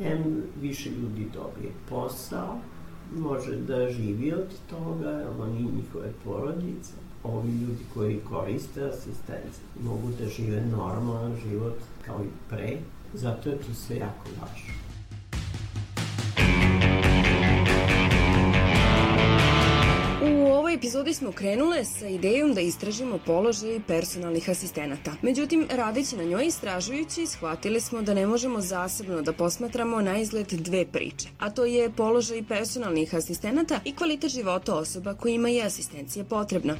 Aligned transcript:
M 0.00 0.42
više 0.60 0.90
ljudi 0.90 1.26
dobije 1.34 1.72
posao, 1.88 2.58
može 3.16 3.56
da 3.56 3.90
živi 3.90 4.32
od 4.32 4.54
toga, 4.70 5.30
oni 5.40 5.62
njihove 5.62 6.12
porodice, 6.24 6.92
ovi 7.24 7.52
ljudi 7.52 7.84
koji 7.94 8.20
koriste 8.28 8.84
asistenciju 8.84 9.64
mogu 9.82 10.08
da 10.20 10.28
žive 10.28 10.66
normalan 10.66 11.36
život 11.48 11.76
kao 12.06 12.24
i 12.24 12.28
pre, 12.48 12.78
zato 13.14 13.50
je 13.50 13.56
to 13.56 13.74
sve 13.74 13.96
jako 13.96 14.28
važno. 14.40 14.74
Epizodi 20.78 21.14
smo 21.14 21.32
krenule 21.32 21.84
sa 21.84 22.06
idejom 22.06 22.54
da 22.54 22.60
istražimo 22.60 23.18
položaj 23.26 23.80
personalnih 23.86 24.50
asistenata. 24.50 25.12
Međutim, 25.22 25.66
radeći 25.70 26.16
na 26.16 26.24
njoj 26.24 26.46
istražujući, 26.46 27.26
shvatili 27.26 27.80
smo 27.80 28.02
da 28.02 28.14
ne 28.14 28.26
možemo 28.26 28.60
zasebno 28.60 29.22
da 29.22 29.32
posmatramo 29.32 30.00
na 30.00 30.18
izgled 30.18 30.46
dve 30.46 30.86
priče, 30.86 31.28
a 31.38 31.50
to 31.50 31.64
je 31.64 31.90
položaj 31.90 32.42
personalnih 32.42 33.14
asistenata 33.14 33.80
i 33.84 33.94
kvalitet 33.94 34.30
života 34.30 34.74
osoba 34.74 35.14
kojima 35.14 35.48
je 35.48 35.64
asistencija 35.64 36.24
potrebna. 36.24 36.76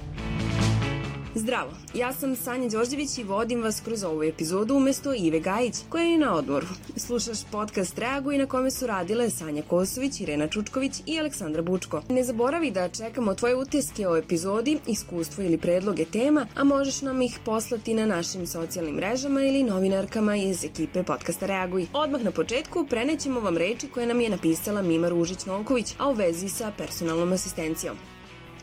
Zdravo, 1.35 1.71
ja 1.95 2.13
sam 2.13 2.37
Sanja 2.37 2.69
Đorđević 2.69 3.19
i 3.19 3.25
vodim 3.25 3.63
vas 3.63 3.81
kroz 3.85 4.05
ovu 4.05 4.23
epizodu 4.23 4.75
umesto 4.75 5.15
Ive 5.15 5.41
Gajić, 5.41 5.75
koja 5.89 6.05
je 6.05 6.19
na 6.19 6.35
odmoru. 6.35 6.67
Slušaš 6.97 7.39
podcast 7.53 7.99
Reaguj 7.99 8.39
na 8.39 8.47
kome 8.47 8.71
su 8.71 8.87
radile 8.87 9.31
Sanja 9.31 9.63
Kosović, 9.63 10.21
Irena 10.21 10.49
Čučković 10.49 10.93
i 11.07 11.19
Aleksandra 11.19 11.63
Bučko. 11.63 12.03
Ne 12.09 12.25
zaboravi 12.25 12.71
da 12.71 12.89
čekamo 12.89 13.35
tvoje 13.35 13.57
utiske 13.57 14.09
o 14.09 14.17
epizodi, 14.17 14.79
iskustvo 14.87 15.45
ili 15.45 15.59
predloge 15.59 16.05
tema, 16.05 16.47
a 16.55 16.65
možeš 16.65 17.03
nam 17.03 17.23
ih 17.23 17.39
poslati 17.45 17.95
na 17.95 18.07
našim 18.07 18.47
socijalnim 18.47 18.95
mrežama 18.95 19.43
ili 19.43 19.63
novinarkama 19.63 20.37
iz 20.37 20.65
ekipe 20.65 21.03
podcasta 21.03 21.47
Reaguj. 21.47 21.87
Odmah 21.93 22.23
na 22.23 22.31
početku 22.31 22.87
prenećemo 22.91 23.41
vam 23.41 23.57
reči 23.57 23.89
koje 23.89 24.07
nam 24.07 24.21
je 24.21 24.31
napisala 24.31 24.83
Mima 24.83 25.09
Ružić-Nolković, 25.11 25.95
a 25.99 26.09
u 26.09 26.13
vezi 26.13 26.49
sa 26.49 26.73
personalnom 26.79 27.33
asistencijom. 27.33 27.97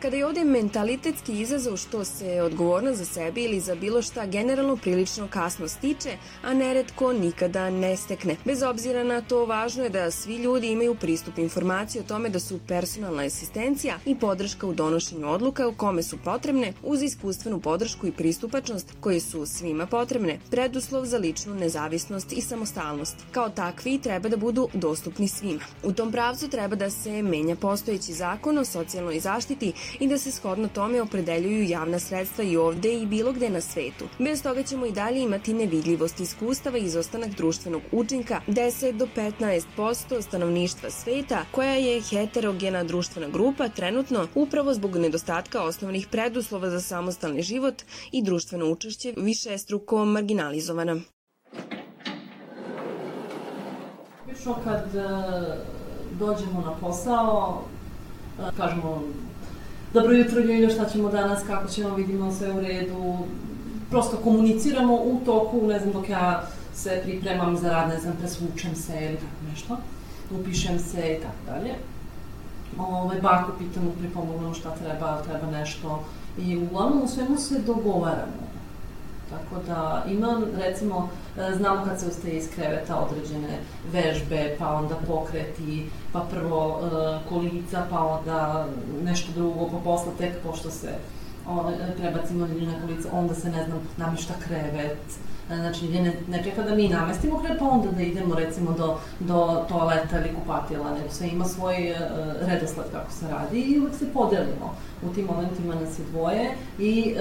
Kada 0.06 0.18
je 0.18 0.26
ovde 0.26 0.44
mentalitetski 0.44 1.40
izazov 1.42 1.78
što 1.78 2.06
se 2.06 2.42
odgovornost 2.42 2.98
za 2.98 3.06
sebe 3.06 3.42
ili 3.42 3.60
za 3.60 3.76
bilo 3.76 4.02
šta 4.02 4.26
generalno 4.26 4.78
prilično 4.78 5.28
kasno 5.28 5.68
stiče, 5.68 6.18
a 6.42 6.54
neretko 6.54 7.14
nikada 7.14 7.70
ne 7.70 7.98
stekne. 7.98 8.36
Bez 8.46 8.64
obzira 8.64 9.04
na 9.04 9.22
to, 9.22 9.46
važno 9.46 9.84
je 9.84 9.90
da 9.90 10.12
svi 10.12 10.36
ljudi 10.36 10.72
imaju 10.72 10.96
pristup 10.96 11.38
informaciji 11.38 12.00
o 12.00 12.04
tome 12.08 12.30
da 12.30 12.40
su 12.40 12.60
personalna 12.68 13.24
asistencija 13.24 13.98
i 14.06 14.16
podrška 14.16 14.68
u 14.68 14.74
donošenju 14.74 15.28
odluka 15.28 15.68
u 15.68 15.74
kome 15.74 16.04
su 16.04 16.18
potrebne 16.24 16.74
uz 16.84 17.02
iskustvenu 17.02 17.60
podršku 17.60 18.08
i 18.08 18.12
pristupačnost 18.12 18.94
koje 19.00 19.20
su 19.20 19.46
svima 19.46 19.86
potrebne, 19.86 20.40
preduslov 20.52 21.06
za 21.06 21.18
ličnu 21.18 21.56
nezavisnost 21.56 22.34
i 22.34 22.42
samostalnost. 22.42 23.16
Kao 23.32 23.50
takvi 23.50 24.00
treba 24.00 24.30
da 24.30 24.38
budu 24.38 24.68
dostupni 24.74 25.28
svima. 25.28 25.62
U 25.84 25.94
tom 25.94 26.12
pravcu 26.12 26.50
treba 26.50 26.76
da 26.76 26.90
se 26.90 27.22
menja 27.24 27.56
postojeći 27.56 28.14
zakon 28.14 28.58
o 28.58 28.66
socijalnoj 28.66 29.20
zaštiti 29.20 29.74
i 30.00 30.08
da 30.08 30.18
se 30.18 30.32
shodno 30.32 30.68
tome 30.68 31.02
opredeljuju 31.02 31.64
javna 31.64 32.00
sredstva 32.00 32.44
i 32.44 32.58
ovde 32.58 32.94
i 32.94 33.06
bilo 33.06 33.32
gde 33.32 33.50
na 33.50 33.62
svetu. 33.62 34.06
Bez 34.20 34.44
toga 34.44 34.64
ćemo 34.64 34.86
i 34.86 34.92
dalje 34.92 35.22
imati 35.22 35.54
nevidljivost 35.54 36.20
iskustava 36.20 36.78
i 36.78 36.84
izostanak 36.84 37.30
društvenog 37.30 37.82
učinka 37.92 38.42
10 38.48 38.92
do 38.92 39.08
15% 39.16 40.22
stanovništva 40.22 40.90
sveta 40.90 41.46
koja 41.52 41.74
je 41.74 42.02
heterogena 42.02 42.84
društvena 42.84 43.30
grupa 43.30 43.70
trenutno 43.70 44.28
upravo 44.36 44.74
zbog 44.74 44.96
nedostatka 44.98 45.64
osnovnih 45.64 46.08
preduslova 46.12 46.70
za 46.70 46.82
samostalni 46.82 47.42
život 47.42 47.84
i 48.12 48.24
društveno 48.24 48.72
učešće 48.72 49.14
više 49.18 49.58
struko 49.58 50.06
marginalizovana. 50.06 51.02
Obično 54.26 54.56
kad 54.64 54.86
uh, 54.96 55.04
dođemo 56.20 56.62
na 56.62 56.76
posao, 56.82 57.64
uh, 58.40 58.58
kažemo 58.58 59.04
dobro 59.96 60.14
jutro 60.14 60.40
Ljuljo, 60.40 60.70
šta 60.70 60.86
ćemo 60.86 61.10
danas, 61.10 61.44
kako 61.48 61.68
ćemo, 61.68 61.96
vidimo 61.96 62.32
sve 62.32 62.52
u 62.52 62.60
redu. 62.60 63.18
Prosto 63.90 64.18
komuniciramo 64.18 64.96
u 64.96 65.22
toku, 65.26 65.68
ne 65.68 65.80
znam, 65.80 65.94
dok 65.94 66.10
ja 66.10 66.48
se 66.74 67.02
pripremam 67.04 67.58
za 67.58 67.70
rad, 67.70 67.90
ne 67.90 68.00
znam, 68.00 68.16
presvučem 68.20 68.76
se 68.76 68.94
ili 68.94 69.16
tako 69.16 69.50
nešto, 69.52 69.78
upišem 70.32 70.80
se 70.80 71.18
i 71.20 71.22
tako 71.22 71.42
dalje. 71.48 71.74
Ove, 72.78 72.98
ovaj, 72.98 73.22
baku 73.22 73.52
pitamo, 73.60 73.92
pripomognu 74.00 74.54
šta 74.54 74.76
treba, 74.76 75.22
treba 75.22 75.52
nešto. 75.52 76.04
I 76.38 76.58
uglavnom 76.58 77.04
u 77.04 77.08
svemu 77.08 77.38
se 77.38 77.60
dogovaramo. 77.60 78.45
Tako 79.30 79.62
da 79.68 80.04
imam, 80.10 80.44
recimo, 80.58 81.10
e, 81.38 81.56
znamo 81.56 81.86
kad 81.86 82.00
se 82.00 82.08
ustaje 82.08 82.38
iz 82.38 82.50
kreveta 82.56 82.96
određene 82.96 83.60
vežbe, 83.92 84.56
pa 84.60 84.70
onda 84.70 84.96
pokreti, 85.08 85.90
pa 86.14 86.20
prvo 86.20 86.68
uh, 86.68 87.30
kolica, 87.30 87.86
pa 87.90 88.00
onda 88.00 88.68
nešto 89.04 89.32
drugo, 89.36 89.70
pa 89.72 89.78
posle 89.78 90.12
tek 90.18 90.34
pošto 90.44 90.72
se 90.72 90.90
o, 91.48 91.72
prebacimo 91.98 92.48
na 92.48 92.82
kolica, 92.82 93.10
onda 93.12 93.36
se, 93.36 93.50
ne 93.50 93.66
znam, 93.66 93.80
namješta 93.98 94.34
krevet, 94.48 94.98
Znači, 95.48 95.90
ne, 95.90 96.14
ne 96.28 96.44
čeka 96.44 96.64
da 96.64 96.76
mi 96.76 96.90
namestimo 96.90 97.40
krep, 97.40 97.60
pa 97.60 97.66
onda 97.66 97.92
da 97.92 98.02
idemo 98.02 98.36
recimo 98.36 98.72
do, 98.72 98.98
do 99.20 99.66
toaleta 99.70 100.20
ili 100.20 100.36
kupatila, 100.36 100.94
nego 100.94 101.10
sve 101.10 101.28
ima 101.28 101.46
svoj 101.46 101.92
uh, 101.92 101.98
redosled 102.48 102.86
kako 102.92 103.12
se 103.12 103.28
radi 103.28 103.62
i 103.62 103.80
uvek 103.80 103.96
se 103.96 104.14
podelimo. 104.14 104.76
U 105.04 105.14
tim 105.14 105.26
momentima 105.26 105.76
nas 105.76 106.00
je 106.00 106.06
dvoje 106.12 106.52
i 106.80 107.16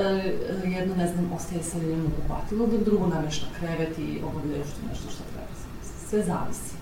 uh, 0.64 0.72
jedno, 0.72 0.96
ne 0.96 1.08
znam, 1.08 1.32
ostaje 1.36 1.62
sa 1.62 1.78
ljudima 1.78 2.04
u 2.04 2.22
kupatilu, 2.22 2.66
dok 2.66 2.80
drugo 2.80 3.06
namešta 3.06 3.46
krevet 3.58 3.98
i 3.98 4.20
obavlja 4.24 4.56
još 4.56 4.68
nešto 4.88 5.10
što 5.10 5.22
treba. 5.32 5.54
Sve 6.08 6.22
zavisi. 6.22 6.73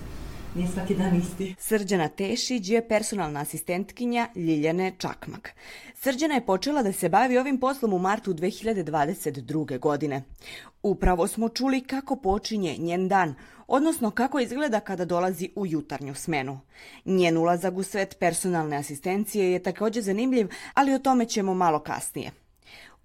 Nije 0.55 0.67
svaki 0.67 0.95
dan 0.95 1.15
isti. 1.15 1.55
Srđana 1.59 2.07
Tešić 2.07 2.69
je 2.69 2.87
personalna 2.87 3.39
asistentkinja 3.39 4.27
Ljiljane 4.35 4.93
Čakmak. 4.97 5.55
Srđana 5.95 6.33
je 6.33 6.45
počela 6.45 6.83
da 6.83 6.91
se 6.91 7.09
bavi 7.09 7.37
ovim 7.37 7.59
poslom 7.59 7.93
u 7.93 7.99
martu 7.99 8.33
2022. 8.33 9.79
godine. 9.79 10.23
Upravo 10.83 11.27
smo 11.27 11.49
čuli 11.49 11.81
kako 11.81 12.15
počinje 12.15 12.75
njen 12.77 13.07
dan, 13.07 13.35
odnosno 13.67 14.11
kako 14.11 14.39
izgleda 14.39 14.79
kada 14.79 15.05
dolazi 15.05 15.49
u 15.55 15.65
jutarnju 15.65 16.15
smenu. 16.15 16.59
Njen 17.05 17.37
ulazak 17.37 17.73
u 17.77 17.83
svet 17.83 18.17
personalne 18.19 18.77
asistencije 18.77 19.51
je 19.51 19.63
takođe 19.63 20.01
zanimljiv, 20.01 20.47
ali 20.73 20.93
o 20.93 20.99
tome 20.99 21.25
ćemo 21.25 21.53
malo 21.53 21.79
kasnije. 21.79 22.31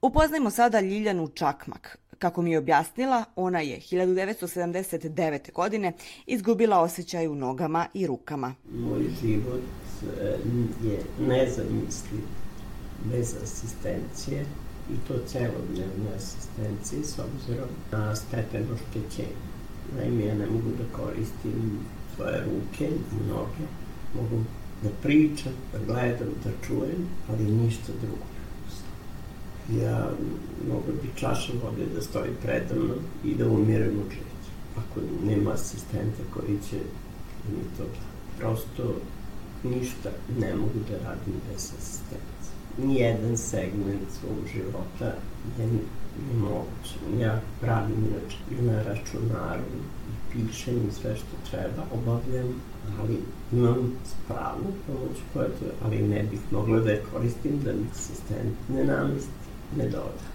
Upoznajmo 0.03 0.51
sada 0.51 0.81
Ljiljanu 0.81 1.29
Čakmak. 1.29 1.99
Kako 2.19 2.43
mi 2.43 2.51
je 2.51 2.59
objasnila, 2.59 3.25
ona 3.37 3.61
je 3.61 3.81
1979. 3.81 5.53
godine 5.53 5.93
izgubila 6.27 6.81
osjećaj 6.81 7.29
u 7.29 7.35
nogama 7.35 7.87
i 7.95 8.07
rukama. 8.07 8.55
Moj 8.73 9.05
život 9.23 9.63
e, 10.21 10.37
je 10.89 10.99
nezamisliv 11.21 12.23
bez 13.05 13.35
asistencije 13.43 14.45
i 14.91 15.09
to 15.09 15.15
celodnevne 15.27 16.11
asistencije 16.17 17.05
s 17.05 17.19
obzirom 17.19 17.69
na 17.93 18.17
stepen 18.17 18.67
oštećenja. 18.75 19.49
Naime, 19.97 20.25
ja 20.25 20.35
ne 20.35 20.47
mogu 20.47 20.71
da 20.79 20.97
koristim 20.97 21.79
svoje 22.17 22.41
ruke, 22.41 22.91
noge, 23.29 23.65
mogu 24.15 24.45
da 24.83 24.89
pričam, 25.03 25.53
da 25.73 25.79
gledam, 25.79 26.29
da 26.45 26.67
čujem, 26.67 27.09
ali 27.29 27.45
ništa 27.45 27.93
drugo. 28.01 28.38
Ja 29.69 30.11
mogu 30.69 30.93
bi 31.03 31.09
čaša 31.17 31.53
vode 31.65 31.87
da 31.95 32.03
stoji 32.03 32.31
predavno 32.43 32.95
i 33.25 33.35
da 33.35 33.49
umirem 33.49 33.99
od 34.07 34.11
žeća. 34.11 34.53
Ako 34.77 35.01
nema 35.25 35.51
asistenta 35.51 36.23
koji 36.35 36.59
će 36.71 36.77
mi 37.49 37.63
to 37.77 37.85
prosto 38.39 38.95
ništa 39.65 40.11
ne 40.39 40.55
mogu 40.55 40.79
da 40.91 41.09
radim 41.09 41.35
bez 41.51 41.73
asistenta 41.79 42.39
nijedan 42.87 43.37
segment 43.37 44.11
svog 44.21 44.39
života 44.55 45.15
je 45.59 45.69
nemoguće. 46.29 46.95
Ja 47.21 47.41
pravim 47.61 48.07
na 48.61 48.83
računaru 48.83 49.63
i 50.09 50.33
pišem 50.33 50.91
sve 51.01 51.17
što 51.17 51.51
treba, 51.51 51.83
obavljam, 51.93 52.55
ali 53.01 53.19
imam 53.53 53.93
spravu 54.05 54.73
pomoć 54.87 55.17
koja 55.33 55.49
to, 55.49 55.67
ali 55.85 56.09
ne 56.09 56.23
bih 56.31 56.41
mogla 56.51 56.81
da 56.81 56.91
je 56.91 57.05
koristim 57.13 57.61
da 57.65 57.73
mi 57.73 57.87
asistent 57.93 58.57
ne 58.69 58.85
namesti, 58.85 59.31
ne 59.77 59.85
doda. 59.85 60.29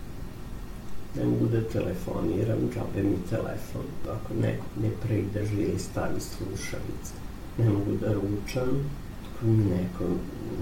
Ne 1.15 1.25
mogu 1.25 1.45
da 1.45 1.61
telefoniram, 1.61 2.69
džabe 2.73 3.03
mi 3.03 3.17
telefon, 3.29 3.85
ako 4.09 4.33
neko 4.33 4.65
ne 4.81 4.89
preidrži 5.03 5.61
ili 5.61 5.79
stavi 5.79 6.19
slušalice. 6.19 7.13
Ne 7.57 7.69
mogu 7.69 7.91
da 8.01 8.13
ručam, 8.13 8.89
ako 9.29 9.45
mi 9.45 9.65
neko 9.65 10.03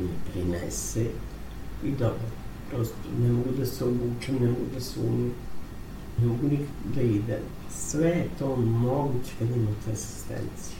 ne 0.01 0.07
prinese, 0.31 1.05
i 1.83 1.91
dobro. 1.91 2.27
Prosto 2.69 2.95
ne 3.19 3.31
mogu 3.31 3.49
da 3.59 3.65
se 3.65 3.85
obučem, 3.85 4.35
ne 4.35 4.47
mogu 4.47 4.65
da 4.73 4.81
se 4.81 4.99
umim, 4.99 5.31
ne 6.17 6.27
mogu 6.27 6.49
da 6.95 7.01
idem. 7.01 7.43
Sve 7.71 8.09
je 8.09 8.29
to 8.39 8.55
moguće 8.55 9.31
kad 9.39 9.49
imate 9.49 9.91
asistenciju. 9.93 10.77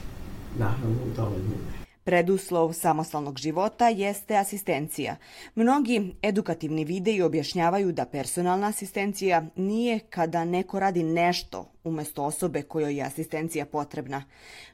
Naravno, 0.58 0.96
dovoljno 1.16 1.48
ne. 1.48 1.81
Preduslov 2.04 2.72
samostalnog 2.72 3.38
života 3.38 3.88
jeste 3.88 4.36
asistencija. 4.36 5.16
Mnogi 5.54 6.14
edukativni 6.22 6.84
videi 6.84 7.22
objašnjavaju 7.22 7.92
da 7.92 8.04
personalna 8.04 8.66
asistencija 8.66 9.46
nije 9.56 9.98
kada 9.98 10.44
neko 10.44 10.78
radi 10.78 11.02
nešto 11.02 11.72
umesto 11.84 12.24
osobe 12.24 12.62
kojoj 12.62 12.96
je 12.96 13.04
asistencija 13.04 13.66
potrebna. 13.66 14.24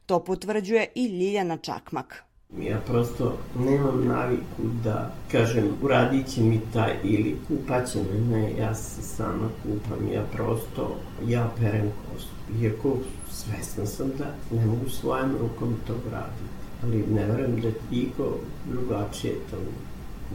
To 0.06 0.24
potvrđuje 0.24 0.86
i 0.94 1.06
Ljiljana 1.06 1.56
Čakmak, 1.56 2.28
Ja 2.56 2.80
prosto 2.80 3.38
nemam 3.58 4.06
naviku 4.06 4.62
da 4.84 5.12
kažem 5.32 5.68
uradit 5.82 6.26
će 6.26 6.40
mi 6.40 6.60
taj 6.72 6.96
ili 7.04 7.36
kupaće 7.48 7.98
me, 7.98 8.20
ne, 8.20 8.56
ja 8.58 8.74
se 8.74 9.02
sama 9.02 9.48
kupam, 9.62 10.12
ja 10.12 10.22
prosto, 10.32 10.96
ja 11.26 11.50
perem 11.58 11.92
kosu. 11.92 12.28
Iako 12.62 12.96
svesna 13.30 13.86
sam 13.86 14.10
da 14.18 14.34
ne 14.56 14.66
mogu 14.66 14.88
svojim 14.88 15.36
rukom 15.38 15.76
to 15.86 15.94
uraditi, 16.06 16.57
ali 16.82 17.04
ne 17.10 17.26
verujem 17.26 17.60
da 17.60 17.68
iko 17.90 18.38
drugačije 18.72 19.34
to 19.50 19.56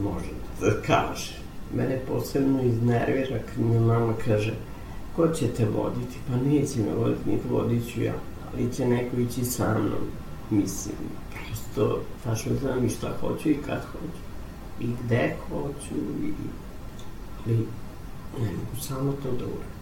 može 0.02 0.30
da 0.60 0.82
kaže. 0.86 1.32
Mene 1.74 2.00
posebno 2.08 2.62
iznervira 2.62 3.38
kad 3.38 3.64
mi 3.64 3.78
mama 3.80 4.14
kaže 4.24 4.54
ko 5.16 5.28
će 5.28 5.48
te 5.48 5.64
voditi? 5.64 6.18
Pa 6.28 6.36
neće 6.36 6.78
me 6.80 6.94
voditi, 6.94 7.30
niko 7.30 7.48
vodit 7.50 7.92
ću 7.92 8.02
ja, 8.02 8.14
ali 8.52 8.72
će 8.72 8.86
neko 8.86 9.16
ići 9.16 9.44
sa 9.44 9.78
mnom, 9.78 10.08
mislim 10.50 10.94
to 11.74 12.00
tačno 12.24 12.52
znam 12.60 12.84
i 12.84 12.88
šta 12.88 13.12
hoću 13.20 13.50
i 13.50 13.62
kad 13.66 13.80
hoću. 13.92 14.24
I 14.80 14.86
gde 15.04 15.36
hoću 15.48 15.94
i... 16.24 16.32
Ali 17.46 17.56
ne 18.40 18.52
mogu 18.52 18.82
samo 18.82 19.12
to 19.12 19.30
da 19.30 19.44
uradim. 19.44 19.74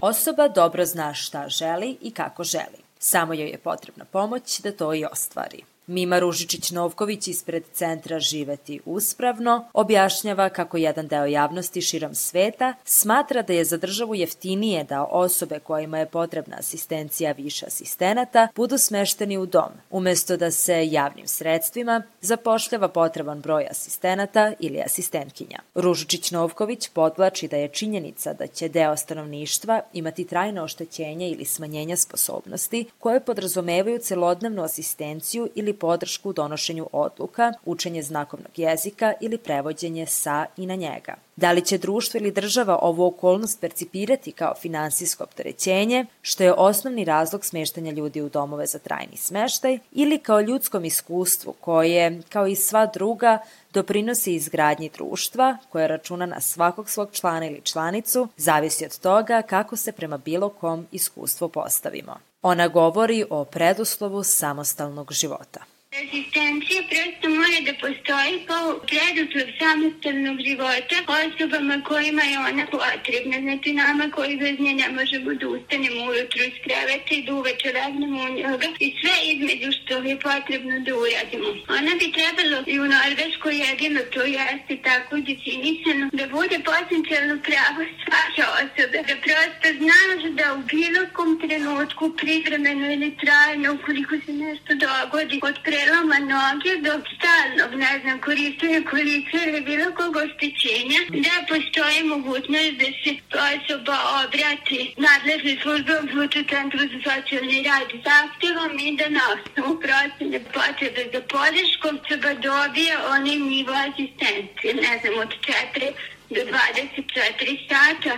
Osoba 0.00 0.48
dobro 0.48 0.84
zna 0.86 1.14
šta 1.14 1.48
želi 1.48 1.96
i 2.00 2.10
kako 2.10 2.44
želi. 2.44 2.78
Samo 2.98 3.34
joj 3.34 3.48
je 3.48 3.58
potrebna 3.58 4.04
pomoć 4.04 4.60
da 4.60 4.72
to 4.72 4.94
i 4.94 5.04
ostvari. 5.12 5.62
Mima 5.90 6.20
Ružičić-Novković 6.20 7.28
ispred 7.28 7.64
centra 7.72 8.20
Živeti 8.20 8.80
uspravno 8.84 9.64
objašnjava 9.72 10.48
kako 10.48 10.76
jedan 10.76 11.08
deo 11.08 11.24
javnosti 11.26 11.80
širom 11.80 12.14
sveta 12.14 12.74
smatra 12.84 13.42
da 13.42 13.52
je 13.52 13.64
za 13.64 13.76
državu 13.76 14.14
jeftinije 14.14 14.84
da 14.84 15.04
osobe 15.04 15.58
kojima 15.58 15.98
je 15.98 16.06
potrebna 16.06 16.56
asistencija 16.58 17.32
više 17.32 17.66
asistenata 17.66 18.48
budu 18.56 18.78
smešteni 18.78 19.38
u 19.38 19.46
dom, 19.46 19.70
umesto 19.90 20.36
da 20.36 20.50
se 20.50 20.86
javnim 20.86 21.28
sredstvima 21.28 22.02
zapošljava 22.20 22.88
potreban 22.88 23.40
broj 23.40 23.66
asistenata 23.70 24.52
ili 24.58 24.82
asistentkinja. 24.82 25.58
Ružičić-Novković 25.74 26.90
podvlači 26.92 27.48
da 27.48 27.56
je 27.56 27.68
činjenica 27.68 28.32
da 28.32 28.46
će 28.46 28.68
deo 28.68 28.96
stanovništva 28.96 29.80
imati 29.92 30.24
trajno 30.24 30.62
oštećenje 30.62 31.30
ili 31.30 31.44
smanjenja 31.44 31.96
sposobnosti 31.96 32.84
koje 32.98 33.20
podrazumevaju 33.20 33.98
celodnevnu 33.98 34.62
asistenciju 34.62 35.48
ili 35.54 35.79
podršku 35.80 36.30
u 36.30 36.32
donošenju 36.32 36.86
odluka, 36.92 37.52
učenje 37.64 38.02
znakovnog 38.02 38.58
jezika 38.58 39.12
ili 39.20 39.38
prevođenje 39.38 40.06
sa 40.06 40.46
i 40.56 40.66
na 40.66 40.74
njega. 40.74 41.14
Da 41.36 41.52
li 41.52 41.64
će 41.64 41.78
društvo 41.78 42.18
ili 42.18 42.30
država 42.30 42.78
ovu 42.82 43.06
okolnost 43.06 43.60
percipirati 43.60 44.32
kao 44.32 44.54
finansijsko 44.60 45.24
opterećenje, 45.24 46.06
što 46.22 46.44
je 46.44 46.52
osnovni 46.52 47.04
razlog 47.04 47.44
smeštanja 47.44 47.92
ljudi 47.92 48.22
u 48.22 48.28
domove 48.28 48.66
za 48.66 48.78
trajni 48.78 49.16
smeštaj, 49.16 49.78
ili 49.92 50.18
kao 50.18 50.40
ljudskom 50.40 50.84
iskustvu 50.84 51.54
koje, 51.60 52.22
kao 52.28 52.46
i 52.46 52.56
sva 52.56 52.86
druga, 52.86 53.38
doprinosi 53.72 54.34
izgradnji 54.34 54.90
društva 54.96 55.56
koje 55.68 55.88
računa 55.88 56.26
na 56.26 56.40
svakog 56.40 56.90
svog 56.90 57.08
člana 57.12 57.46
ili 57.46 57.60
članicu, 57.64 58.28
zavisi 58.36 58.84
od 58.84 58.98
toga 58.98 59.42
kako 59.42 59.76
se 59.76 59.92
prema 59.92 60.18
bilo 60.18 60.48
kom 60.48 60.86
iskustvu 60.92 61.48
postavimo. 61.48 62.29
Ona 62.42 62.68
govori 62.68 63.24
o 63.30 63.44
preduslovu 63.44 64.22
samostalnog 64.22 65.12
života. 65.12 65.60
Asistencija 66.00 66.80
prosto 66.90 67.26
mora 67.38 67.58
da 67.66 67.72
postoji 67.84 68.34
kao 68.50 68.68
preduslov 68.90 69.48
samostalnog 69.60 70.36
života 70.46 70.96
osobama 71.20 71.76
kojima 71.90 72.22
je 72.30 72.36
ona 72.48 72.64
potrebna. 72.76 73.36
Znači 73.46 73.68
nama 73.82 74.04
koji 74.16 74.36
bez 74.36 74.56
nje 74.64 74.74
ne 74.82 74.88
možemo 74.98 75.30
da 75.40 75.46
ustanemo 75.56 76.00
ujutru 76.10 76.40
iz 76.50 76.56
kreveta 76.64 77.12
i 77.14 77.22
da 77.26 77.30
uveče 77.34 77.68
legnemo 77.78 78.18
u 78.26 78.34
njega 78.36 78.68
i 78.86 78.88
sve 79.00 79.14
između 79.32 79.68
što 79.78 79.94
je 80.08 80.16
potrebno 80.28 80.74
da 80.86 80.92
uradimo. 81.02 81.48
Ona 81.78 81.92
bi 82.00 82.06
trebalo 82.18 82.58
i 82.72 82.74
u 82.84 82.86
Norveškoj 82.96 83.54
jedino 83.66 84.00
to 84.14 84.22
jeste 84.38 84.74
tako 84.88 85.14
definisano 85.28 86.04
da 86.18 86.24
bude 86.36 86.56
potencijalno 86.70 87.34
pravo 87.48 87.80
svake 88.02 88.42
osobe. 88.60 88.98
Da 89.08 89.14
prosto 89.26 89.68
znaš 89.82 90.20
da 90.38 90.46
u 90.58 90.60
bilo 90.72 91.02
kom 91.16 91.30
trenutku 91.44 92.04
privremeno 92.20 92.84
ili 92.94 93.10
trajno 93.22 93.66
ukoliko 93.78 94.14
se 94.24 94.32
nešto 94.44 94.70
dogodi 94.86 95.36
od 95.48 95.56
pre 95.66 95.80
preloma 95.90 96.18
noge 96.18 96.76
do 96.86 96.92
stalnog, 97.14 97.70
ne 97.74 98.00
znam, 98.02 98.20
korištenja 98.20 98.80
kolica 98.90 99.36
ili 99.46 99.60
bilo 99.60 99.94
kog 99.94 100.16
oštećenja, 100.16 101.00
da 101.24 101.34
postoji 101.48 102.02
mogućnost 102.04 102.74
da 102.80 102.88
se 103.00 103.12
osoba 103.50 103.96
obrati 104.22 104.94
nadležnoj 105.06 105.56
službe 105.62 105.92
u 106.00 106.28
centru 106.50 106.80
za 106.92 106.98
socijalni 107.06 107.62
rad 107.68 107.88
zahtevom 108.06 108.72
i 108.78 108.96
da 108.96 109.08
na 109.08 109.24
osnovu 109.34 109.80
procene 109.84 110.38
potrebe 110.54 111.02
za 111.12 111.20
podrškom 111.34 111.94
treba 112.06 112.32
dobije 112.34 112.92
onaj 113.14 113.36
nivo 113.52 113.72
asistencije, 113.86 114.74
ne 114.74 114.92
znam, 115.00 115.14
od 115.24 115.30
4 115.74 115.92
do 116.34 116.40
24 116.40 117.68
sata 117.68 118.14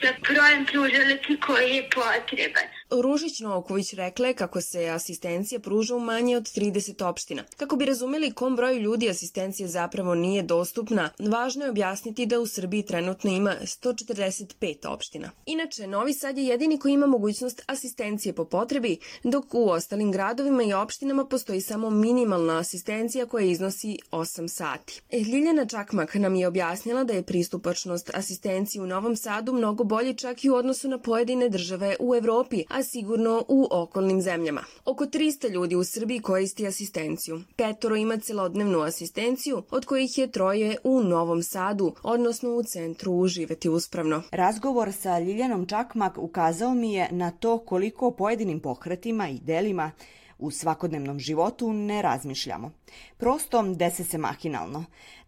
sa 0.00 0.08
brojem 0.26 0.64
pružalaca 0.66 1.32
koji 1.46 1.70
je 1.76 1.88
potreban. 1.98 2.75
Ružić 2.90 3.40
Novaković 3.40 3.92
rekla 3.92 4.26
je 4.26 4.34
kako 4.34 4.60
se 4.60 4.88
asistencija 4.88 5.60
pruža 5.60 5.96
u 5.96 6.00
manje 6.00 6.36
od 6.36 6.42
30 6.42 7.04
opština. 7.04 7.42
Kako 7.56 7.76
bi 7.76 7.84
razumeli 7.84 8.30
kom 8.30 8.56
broju 8.56 8.80
ljudi 8.80 9.10
asistencija 9.10 9.68
zapravo 9.68 10.14
nije 10.14 10.42
dostupna, 10.42 11.10
važno 11.18 11.64
je 11.64 11.70
objasniti 11.70 12.26
da 12.26 12.40
u 12.40 12.46
Srbiji 12.46 12.82
trenutno 12.82 13.30
ima 13.30 13.54
145 13.62 14.88
opština. 14.88 15.30
Inače, 15.46 15.86
Novi 15.86 16.12
Sad 16.12 16.38
je 16.38 16.46
jedini 16.46 16.78
koji 16.78 16.92
ima 16.92 17.06
mogućnost 17.06 17.62
asistencije 17.66 18.32
po 18.32 18.44
potrebi, 18.44 18.98
dok 19.24 19.54
u 19.54 19.68
ostalim 19.70 20.12
gradovima 20.12 20.62
i 20.62 20.72
opštinama 20.72 21.24
postoji 21.24 21.60
samo 21.60 21.90
minimalna 21.90 22.58
asistencija 22.58 23.26
koja 23.26 23.46
iznosi 23.46 23.98
8 24.10 24.48
sati. 24.48 25.02
E, 25.10 25.18
Ljiljana 25.18 25.66
Čakmak 25.66 26.14
nam 26.14 26.34
je 26.34 26.48
objasnila 26.48 27.04
da 27.04 27.12
je 27.12 27.22
pristupačnost 27.22 28.10
asistenciji 28.14 28.82
u 28.82 28.86
Novom 28.86 29.16
Sadu 29.16 29.52
mnogo 29.52 29.84
bolje 29.84 30.14
čak 30.14 30.44
i 30.44 30.50
u 30.50 30.54
odnosu 30.54 30.88
na 30.88 30.98
pojedine 30.98 31.48
države 31.48 31.96
u 32.00 32.14
Evropi, 32.14 32.64
a 32.76 32.82
sigurno 32.82 33.44
u 33.48 33.68
okolnim 33.70 34.22
zemljama. 34.22 34.62
Oko 34.84 35.04
300 35.04 35.50
ljudi 35.50 35.76
u 35.76 35.84
Srbiji 35.84 36.20
koristi 36.20 36.66
asistenciju. 36.66 37.40
Petoro 37.56 37.96
ima 37.96 38.16
celodnevnu 38.16 38.80
asistenciju, 38.80 39.62
od 39.70 39.84
kojih 39.84 40.18
je 40.18 40.30
troje 40.30 40.76
u 40.84 41.00
Novom 41.00 41.42
Sadu, 41.42 41.94
odnosno 42.02 42.50
u 42.50 42.62
centru 42.62 43.12
Uživeti 43.12 43.68
uspravno. 43.68 44.22
Razgovor 44.30 44.92
sa 44.92 45.18
Ljiljanom 45.18 45.66
Čakmak 45.66 46.18
ukazao 46.18 46.74
mi 46.74 46.92
je 46.92 47.08
na 47.10 47.30
to 47.30 47.58
koliko 47.58 48.10
pojedinim 48.10 48.60
pokretima 48.60 49.28
i 49.28 49.38
delima 49.38 49.90
u 50.38 50.50
svakodnevnom 50.50 51.18
životu 51.18 51.72
ne 51.72 52.02
razmišljamo. 52.02 52.70
Prosto 53.16 53.62
dese 53.62 54.04
se 54.04 54.18
mahinalno. 54.18 54.84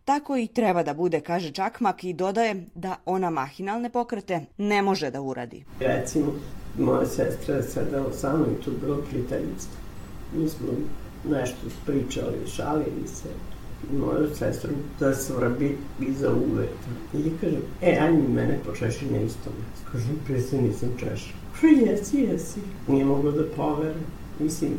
Tako 0.08 0.36
i 0.36 0.46
treba 0.46 0.82
da 0.82 0.94
bude, 0.94 1.20
kaže 1.20 1.50
Čakmak 1.50 2.04
i 2.04 2.12
dodaje 2.12 2.64
da 2.74 2.96
ona 3.06 3.30
mahinalne 3.30 3.90
pokrete 3.90 4.40
ne 4.58 4.82
može 4.82 5.10
da 5.10 5.20
uradi. 5.20 5.64
Recimo, 5.80 6.32
moja 6.78 7.06
sestra 7.06 7.54
je 7.54 7.62
sedela 7.62 8.12
sa 8.12 8.36
mnom 8.36 8.48
i 8.50 8.62
tu 8.64 8.70
bilo 8.80 8.96
prijateljstvo. 9.10 9.72
Mi 10.34 10.48
smo 10.48 10.66
nešto 11.30 11.56
pričali, 11.86 12.46
šalili 12.56 13.06
se. 13.06 13.28
I 13.92 13.96
moju 13.96 14.34
sestru 14.34 14.70
da 15.00 15.14
svrbi 15.14 15.76
iza 16.00 16.32
uveta. 16.32 16.88
I 17.14 17.18
ja 17.18 17.32
kažem, 17.40 17.62
e, 17.82 17.98
ajmi 18.00 18.28
mene 18.28 18.58
počeši 18.66 19.06
na 19.06 19.18
istom 19.18 19.52
mestu. 19.58 19.90
Kažem, 19.92 20.20
pre 20.26 20.40
se 20.40 20.62
nisam 20.62 20.88
češao. 20.98 21.38
Kaže, 21.60 21.74
jesi, 21.74 22.20
jesi. 22.20 22.60
Nije 22.86 23.04
moglo 23.04 23.32
da 23.32 23.44
povere. 23.56 24.00
Mislim, 24.40 24.70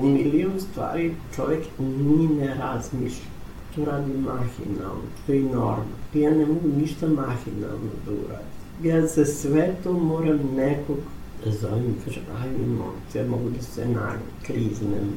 u 0.00 0.06
milion 0.08 0.60
stvari 0.60 1.14
čovjek 1.36 1.64
ni 1.78 2.28
ne 2.28 2.54
razmišlja. 2.54 3.35
To 3.76 3.84
radi 3.84 4.12
mahinalno, 4.12 5.08
to 5.26 5.32
je 5.32 5.42
normalno. 5.42 5.96
Ja 6.14 6.30
ne 6.30 6.46
mogu 6.46 6.68
ništa 6.80 7.06
mahinalno 7.06 7.90
da 8.06 8.12
uradim. 8.12 8.56
Ja 8.82 9.06
za 9.06 9.24
sve 9.24 9.74
to 9.84 9.92
moram 9.92 10.40
nekog 10.56 10.98
da 11.44 11.50
zovem 11.50 11.84
i 11.84 12.04
kažem, 12.04 12.22
aj 12.42 12.48
mi 12.50 12.66
molim 12.66 13.00
te, 13.12 13.18
ja 13.18 13.26
mogu 13.26 13.50
da 13.50 13.62
se 13.62 13.86
kriznem, 14.42 15.12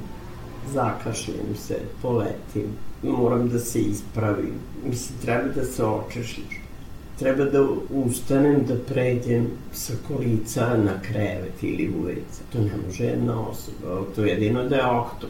zakašljem 0.73 1.55
se, 1.55 1.79
poletim, 2.01 2.67
moram 3.03 3.49
da 3.49 3.59
se 3.59 3.81
ispravim. 3.81 4.53
Mislim, 4.85 5.19
treba 5.21 5.47
da 5.55 5.65
se 5.65 5.85
očešiš. 5.85 6.59
Treba 7.19 7.45
da 7.45 7.67
ustanem, 7.89 8.65
da 8.65 8.75
pređem 8.87 9.47
sa 9.73 9.93
kolica 10.07 10.77
na 10.77 11.01
krevet 11.01 11.63
ili 11.63 11.93
ulica. 12.01 12.43
To 12.51 12.59
ne 12.59 12.71
može 12.85 13.03
jedna 13.03 13.47
osoba, 13.47 14.01
to 14.15 14.25
je 14.25 14.29
jedino 14.29 14.63
da 14.63 14.75
je 14.75 14.85
oktop. 14.85 15.29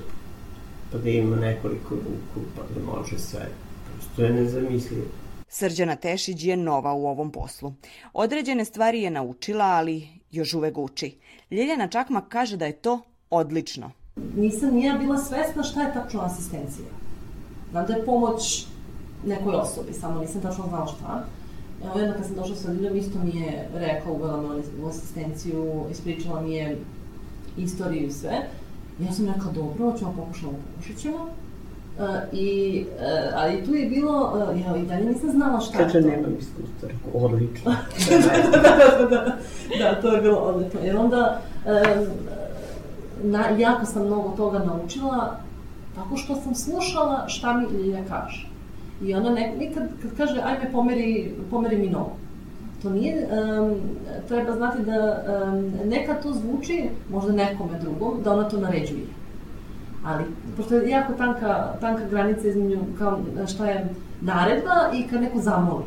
Pa 0.92 0.98
da 0.98 1.10
ima 1.10 1.36
nekoliko 1.36 1.96
ruku, 1.96 2.48
pa 2.56 2.62
da 2.62 2.92
može 2.92 3.20
sve. 3.20 3.50
Prosto 3.94 4.24
je 4.24 4.34
nezamislivo. 4.34 5.06
Srđana 5.48 5.96
Tešić 5.96 6.44
je 6.44 6.58
nova 6.58 6.94
u 6.94 7.08
ovom 7.08 7.32
poslu. 7.32 7.74
Određene 8.14 8.66
stvari 8.66 9.02
je 9.02 9.10
naučila, 9.10 9.66
ali 9.66 10.08
još 10.32 10.54
uvek 10.54 10.78
uči. 10.78 11.18
Ljeljana 11.52 11.88
Čakmak 11.88 12.24
kaže 12.30 12.58
da 12.58 12.66
je 12.66 12.74
to 12.74 13.02
odlično. 13.30 13.92
Nisam 14.36 14.76
nija 14.76 14.98
bila 14.98 15.18
svesna 15.18 15.64
šta 15.64 15.82
je 15.82 15.94
tačno 15.94 16.22
asistencija. 16.22 16.88
Znam 17.72 17.86
da 17.86 17.94
je 17.94 18.06
pomoć 18.06 18.66
nekoj 19.26 19.56
osobi, 19.56 19.94
samo 19.94 20.20
nisam 20.20 20.42
tačno 20.42 20.66
znala 20.68 20.88
šta. 20.88 21.26
Evo 21.86 22.00
jedna 22.00 22.16
kad 22.16 22.26
sam 22.26 22.36
došla 22.36 22.56
sa 22.56 22.72
Liljom, 22.72 22.98
isto 22.98 23.20
mi 23.20 23.40
je 23.40 23.70
rekla, 23.74 24.12
uvela 24.12 24.42
me 24.42 24.62
u 24.84 24.88
asistenciju, 24.88 25.86
ispričala 25.92 26.42
mi 26.42 26.56
je 26.56 26.78
istoriju 27.58 28.08
i 28.08 28.12
sve. 28.12 28.50
Ja 29.06 29.12
sam 29.12 29.26
rekla, 29.26 29.52
dobro, 29.52 29.98
ćemo 29.98 30.14
pokušamo, 30.18 30.52
pokušat 30.52 30.98
ćemo. 30.98 31.18
Uh, 32.00 32.06
i, 32.32 32.86
uh, 32.96 33.34
ali 33.36 33.66
tu 33.66 33.74
je 33.76 33.86
bilo, 33.90 34.48
uh, 34.52 34.62
ja 34.62 34.78
i 34.78 34.86
dalje 34.86 35.06
nisam 35.06 35.30
znala 35.30 35.60
šta 35.60 35.78
Kaže, 35.78 35.98
je 35.98 36.02
to. 36.02 36.10
nemam 36.10 36.36
iskustva, 36.40 36.88
rekao, 36.90 37.22
odlično. 37.22 37.72
da, 38.52 38.60
da, 38.60 38.76
da, 38.98 39.06
da, 39.06 39.38
da, 39.80 40.02
to 40.02 40.16
je 40.16 40.22
bilo 40.22 40.38
odlično. 40.38 40.80
Jer 40.84 40.98
onda, 40.98 41.42
um, 41.66 42.06
na, 43.24 43.50
jako 43.58 43.86
sam 43.86 44.06
mnogo 44.06 44.34
toga 44.38 44.60
naučila 44.60 45.40
tako 45.96 46.18
što 46.18 46.36
sam 46.36 46.56
slušala 46.56 47.28
šta 47.28 47.54
mi 47.54 47.66
Lilja 47.66 48.04
kaže. 48.10 48.48
I 49.02 49.14
ona 49.16 49.30
ne, 49.30 49.54
nikad 49.60 49.84
kad 50.02 50.18
kaže 50.18 50.42
ajme 50.44 50.72
pomeri, 50.72 51.36
pomeri 51.52 51.78
mi 51.78 51.88
nogu. 51.90 52.12
To 52.82 52.90
nije, 52.90 53.28
um, 53.28 53.76
treba 54.28 54.56
znati 54.56 54.84
da 54.84 55.24
um, 55.44 55.72
nekad 55.90 56.24
to 56.24 56.34
zvuči 56.34 56.90
možda 57.12 57.32
nekome 57.32 57.80
drugom, 57.80 58.22
da 58.24 58.34
ona 58.34 58.50
to 58.50 58.58
naređuje. 58.58 59.06
Ali, 60.06 60.24
pošto 60.58 60.76
je 60.76 60.90
jako 60.90 61.14
tanka, 61.14 61.74
tanka 61.82 62.06
granica 62.10 62.48
između 62.48 62.78
kao 62.98 63.20
šta 63.48 63.66
je 63.66 63.90
naredba 64.22 64.90
i 64.94 65.08
kad 65.08 65.22
neko 65.22 65.40
zamoli. 65.40 65.84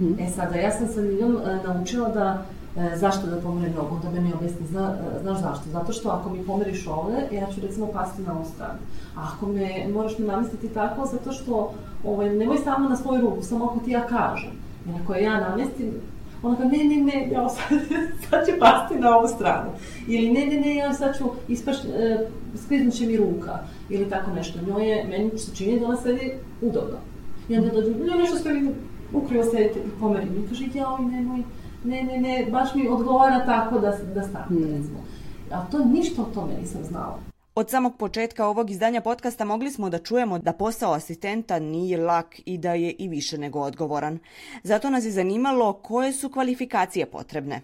Mm. 0.00 0.20
E 0.20 0.30
sada, 0.30 0.54
ja 0.54 0.70
sam 0.70 0.88
sa 0.88 1.00
Liljom 1.00 1.36
e, 1.36 1.58
naučila 1.66 2.08
da 2.08 2.42
e, 2.76 2.96
zašto 2.96 3.26
da 3.26 3.40
pomerim 3.40 3.74
nogu, 3.74 3.98
da 4.02 4.10
meni 4.10 4.32
objasni, 4.34 4.66
zna, 4.66 4.94
e, 5.16 5.22
znaš 5.22 5.40
zašto? 5.40 5.70
Zato 5.70 5.92
što 5.92 6.08
ako 6.08 6.30
mi 6.30 6.46
pomeriš 6.46 6.86
ovde, 6.86 7.36
ja 7.36 7.46
ću 7.54 7.60
recimo 7.60 7.86
pasti 7.86 8.22
na 8.22 8.32
ovu 8.32 8.44
stranu. 8.54 8.78
A 9.16 9.30
ako 9.32 9.46
me 9.46 9.88
moraš 9.94 10.18
mi 10.18 10.26
namestiti 10.26 10.68
tako, 10.68 11.06
zato 11.06 11.32
što 11.32 11.72
ovaj, 12.04 12.30
nemoj 12.30 12.58
samo 12.58 12.88
na 12.88 12.96
svoju 12.96 13.20
ruku, 13.20 13.42
samo 13.42 13.64
ako 13.64 13.78
ti 13.78 13.90
ja 13.90 14.06
kažem. 14.06 14.50
Jer 14.86 14.96
ako 15.02 15.14
ja 15.14 15.40
namestim, 15.40 15.92
ona 16.42 16.56
kaže, 16.56 16.68
ne, 16.68 16.84
ne, 16.84 16.96
ne, 16.96 17.28
ja 17.32 17.48
sad, 17.48 17.78
sad 18.30 18.46
ću 18.46 18.52
pasti 18.60 18.94
na 18.94 19.16
ovu 19.16 19.28
stranu. 19.28 19.70
Ili 20.08 20.30
ne, 20.32 20.46
ne, 20.46 20.60
ne, 20.60 20.74
ja 20.74 20.92
sad 20.92 21.18
ću 21.18 21.24
ispašći, 21.48 21.88
e, 21.88 22.28
skliznuće 22.64 22.96
će 22.96 23.06
mi 23.06 23.16
ruka. 23.16 23.58
Ili 23.90 24.10
tako 24.10 24.30
nešto. 24.30 24.58
Njoj 24.66 24.88
je, 24.90 25.04
meni 25.04 25.38
se 25.38 25.56
čini 25.56 25.80
da 25.80 25.86
ona 25.86 25.96
sedi 25.96 26.32
udobno. 26.62 26.96
I 27.48 27.56
onda 27.58 27.70
dođu, 27.70 27.90
ne, 27.90 28.16
nešto 28.18 28.36
ste 28.36 28.52
mi 28.52 28.70
ukrivo 29.12 29.44
sedite 29.44 29.78
i 29.78 30.00
pomeri 30.00 30.30
mi. 30.30 30.48
Kaže, 30.48 30.64
jao, 30.74 30.98
nemoj, 30.98 31.42
ne, 31.84 32.02
ne, 32.02 32.18
ne, 32.18 32.46
baš 32.50 32.74
mi 32.74 32.88
odgovara 32.88 33.44
tako 33.46 33.78
da, 33.78 33.90
da 34.14 34.22
stavite, 34.22 34.48
Hmm. 34.48 34.76
recimo. 34.76 34.98
A 35.50 35.64
to 35.70 35.84
ništa 35.84 36.22
o 36.22 36.34
tome 36.34 36.52
nisam 36.60 36.84
znala. 36.84 37.29
Od 37.60 37.70
samog 37.70 37.96
početka 37.96 38.46
ovog 38.46 38.70
izdanja 38.70 39.00
podcasta 39.00 39.44
mogli 39.44 39.70
smo 39.70 39.90
da 39.90 39.98
čujemo 39.98 40.38
da 40.38 40.52
posao 40.52 40.92
asistenta 40.92 41.58
nije 41.58 41.98
lak 41.98 42.40
i 42.44 42.58
da 42.58 42.74
je 42.74 42.90
i 42.92 43.08
više 43.08 43.38
nego 43.38 43.60
odgovoran. 43.60 44.18
Zato 44.62 44.90
nas 44.90 45.04
je 45.04 45.10
zanimalo 45.10 45.72
koje 45.72 46.12
su 46.12 46.28
kvalifikacije 46.28 47.06
potrebne. 47.06 47.60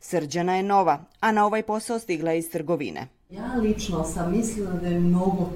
Srđana 0.00 0.56
je 0.56 0.62
nova, 0.62 1.04
a 1.20 1.32
na 1.32 1.46
ovaj 1.46 1.62
posao 1.62 1.98
stigla 1.98 2.30
je 2.30 2.38
iz 2.38 2.50
trgovine. 2.50 3.08
Ja 3.30 3.54
lično 3.54 4.04
sam 4.04 4.36
mislila 4.36 4.72
da 4.72 4.88
je 4.88 5.00
mnogo 5.00 5.50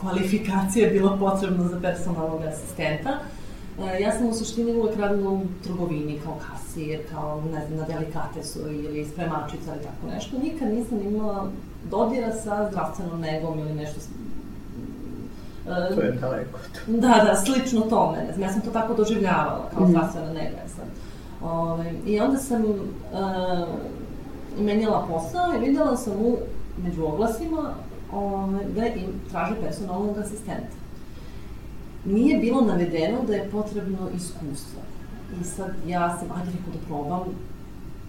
kvalifikacije 0.00 0.90
bilo 0.90 1.18
potrebno 1.18 1.68
za 1.68 1.80
personalnog 1.80 2.42
asistenta. 2.42 3.18
E, 3.80 4.02
Ja 4.02 4.12
sam 4.12 4.26
u 4.26 4.34
suštini 4.34 4.72
uvek 4.72 4.96
radila 4.96 5.30
u 5.30 5.42
trgovini 5.64 6.20
kao 6.24 6.38
kasir, 6.48 7.00
kao 7.10 7.42
ne 7.52 7.66
znam, 7.66 7.78
na 7.78 7.86
delikatesu 7.86 8.58
ili 8.70 9.04
spremačica 9.04 9.74
ili 9.74 9.84
tako 9.84 10.14
nešto. 10.14 10.38
Nikad 10.38 10.74
nisam 10.74 11.00
imala 11.00 11.50
dodira 11.84 12.32
sa 12.34 12.68
zdravstvenom 12.68 13.20
negom 13.20 13.58
ili 13.58 13.74
nešto 13.74 14.00
s- 14.00 14.08
e, 15.66 15.94
To 15.94 16.00
je 16.00 16.12
daleko. 16.12 16.58
Da, 16.88 17.24
da, 17.24 17.36
slično 17.36 17.80
tome. 17.82 18.18
Ne 18.18 18.32
znam, 18.32 18.42
ja 18.42 18.52
sam 18.52 18.60
to 18.60 18.70
tako 18.70 18.94
doživljavala, 18.94 19.68
kao 19.70 19.82
Mhm. 19.82 19.90
zdravstvena 19.90 20.28
nega 20.28 20.56
sad. 20.68 20.84
Ove, 21.44 21.92
I 22.06 22.20
onda 22.20 22.36
sam 22.38 22.62
uh, 22.62 23.68
menjala 24.58 25.06
posao 25.06 25.54
i 25.54 25.60
videla 25.60 25.96
sam 25.96 26.12
u, 26.14 26.36
među 26.78 27.04
oglasima 27.04 27.74
ove, 28.12 28.64
da 28.66 28.86
im 28.86 29.06
traže 29.30 29.54
personalnog 29.56 30.18
asistenta. 30.18 30.76
Nije 32.04 32.38
bilo 32.38 32.60
navedeno 32.60 33.18
da 33.26 33.34
je 33.34 33.48
potrebno 33.50 33.98
iskustvo. 34.16 34.82
I 35.40 35.44
sad 35.44 35.68
ja 35.86 36.16
sam, 36.18 36.28
ajde 36.32 36.50
rekao 36.50 36.72
da 36.72 36.86
probam, 36.86 37.20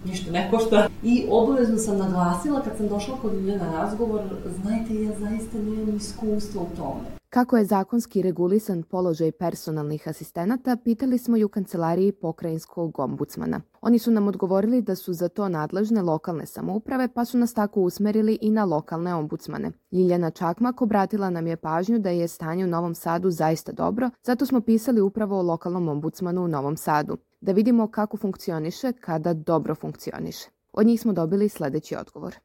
ništa 0.04 0.30
ne 0.30 0.50
košta. 0.50 0.88
I 1.02 1.26
obavezno 1.30 1.78
sam 1.78 1.98
naglasila 1.98 2.60
kad 2.62 2.76
sam 2.76 2.88
došla 2.88 3.14
kod 3.22 3.34
Ljilja 3.34 3.56
na 3.58 3.72
razgovor, 3.72 4.20
znajte, 4.62 5.02
ja 5.02 5.12
zaista 5.18 5.58
nemam 5.58 5.96
iskustva 5.96 6.62
u 6.62 6.76
tome. 6.76 7.24
Kako 7.34 7.56
je 7.56 7.64
zakonski 7.64 8.22
regulisan 8.22 8.82
položaj 8.82 9.32
personalnih 9.32 10.08
asistenata, 10.08 10.76
pitali 10.84 11.18
smo 11.18 11.36
i 11.36 11.44
u 11.44 11.48
kancelariji 11.48 12.12
pokrajinskog 12.12 12.98
ombudsmana. 12.98 13.60
Oni 13.80 13.98
su 13.98 14.10
nam 14.10 14.28
odgovorili 14.28 14.82
da 14.82 14.94
su 14.94 15.12
za 15.12 15.28
to 15.28 15.48
nadležne 15.48 16.02
lokalne 16.02 16.46
samouprave, 16.46 17.08
pa 17.08 17.24
su 17.24 17.38
nas 17.38 17.54
tako 17.54 17.80
usmerili 17.80 18.38
i 18.40 18.50
na 18.50 18.64
lokalne 18.64 19.14
ombudsmane. 19.14 19.70
Ljiljana 19.92 20.30
Čakmak 20.30 20.82
obratila 20.82 21.30
nam 21.30 21.46
je 21.46 21.56
pažnju 21.56 21.98
da 21.98 22.10
je 22.10 22.28
stanje 22.28 22.64
u 22.64 22.68
Novom 22.68 22.94
Sadu 22.94 23.30
zaista 23.30 23.72
dobro, 23.72 24.10
zato 24.22 24.46
smo 24.46 24.60
pisali 24.60 25.00
upravo 25.00 25.38
o 25.38 25.42
lokalnom 25.42 25.88
ombudsmanu 25.88 26.44
u 26.44 26.48
Novom 26.48 26.76
Sadu. 26.76 27.16
Da 27.44 27.52
vidimo 27.52 27.86
kako 27.86 28.16
funkcioniše 28.16 28.92
kada 28.92 29.34
dobro 29.34 29.74
funkcioniše. 29.74 30.48
Od 30.72 30.86
njih 30.86 31.00
smo 31.00 31.12
dobili 31.12 31.48
sledeći 31.48 31.96
odgovor. 31.96 32.36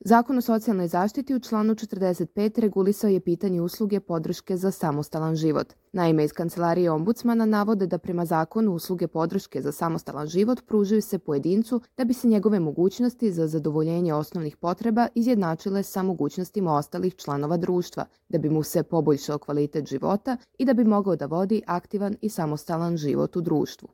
Zakon 0.00 0.38
o 0.38 0.40
socijalnoj 0.40 0.88
zaštiti 0.88 1.34
u 1.34 1.40
članu 1.40 1.74
45 1.74 2.60
regulisao 2.60 3.10
je 3.10 3.20
pitanje 3.20 3.60
usluge 3.62 4.00
podrške 4.00 4.56
za 4.56 4.70
samostalan 4.70 5.36
život. 5.36 5.72
Naime, 5.92 6.24
iz 6.24 6.32
kancelarije 6.32 6.90
ombudsmana 6.90 7.46
navode 7.46 7.86
da 7.86 7.98
prema 7.98 8.24
zakonu 8.24 8.72
usluge 8.72 9.06
podrške 9.06 9.62
za 9.62 9.72
samostalan 9.72 10.26
život 10.26 10.62
pružaju 10.66 11.02
se 11.02 11.18
pojedincu 11.18 11.80
da 11.96 12.04
bi 12.04 12.14
se 12.14 12.28
njegove 12.28 12.60
mogućnosti 12.60 13.32
za 13.32 13.46
zadovoljenje 13.46 14.14
osnovnih 14.14 14.56
potreba 14.56 15.08
izjednačile 15.14 15.82
sa 15.82 16.02
mogućnostima 16.02 16.74
ostalih 16.74 17.16
članova 17.16 17.56
društva, 17.56 18.04
da 18.28 18.38
bi 18.38 18.50
mu 18.50 18.62
se 18.62 18.82
poboljšao 18.82 19.38
kvalitet 19.38 19.86
života 19.86 20.36
i 20.58 20.64
da 20.64 20.74
bi 20.74 20.84
mogao 20.84 21.16
da 21.16 21.26
vodi 21.26 21.62
aktivan 21.66 22.16
i 22.20 22.28
samostalan 22.28 22.96
život 22.96 23.36
u 23.36 23.40
društvu. 23.40 23.88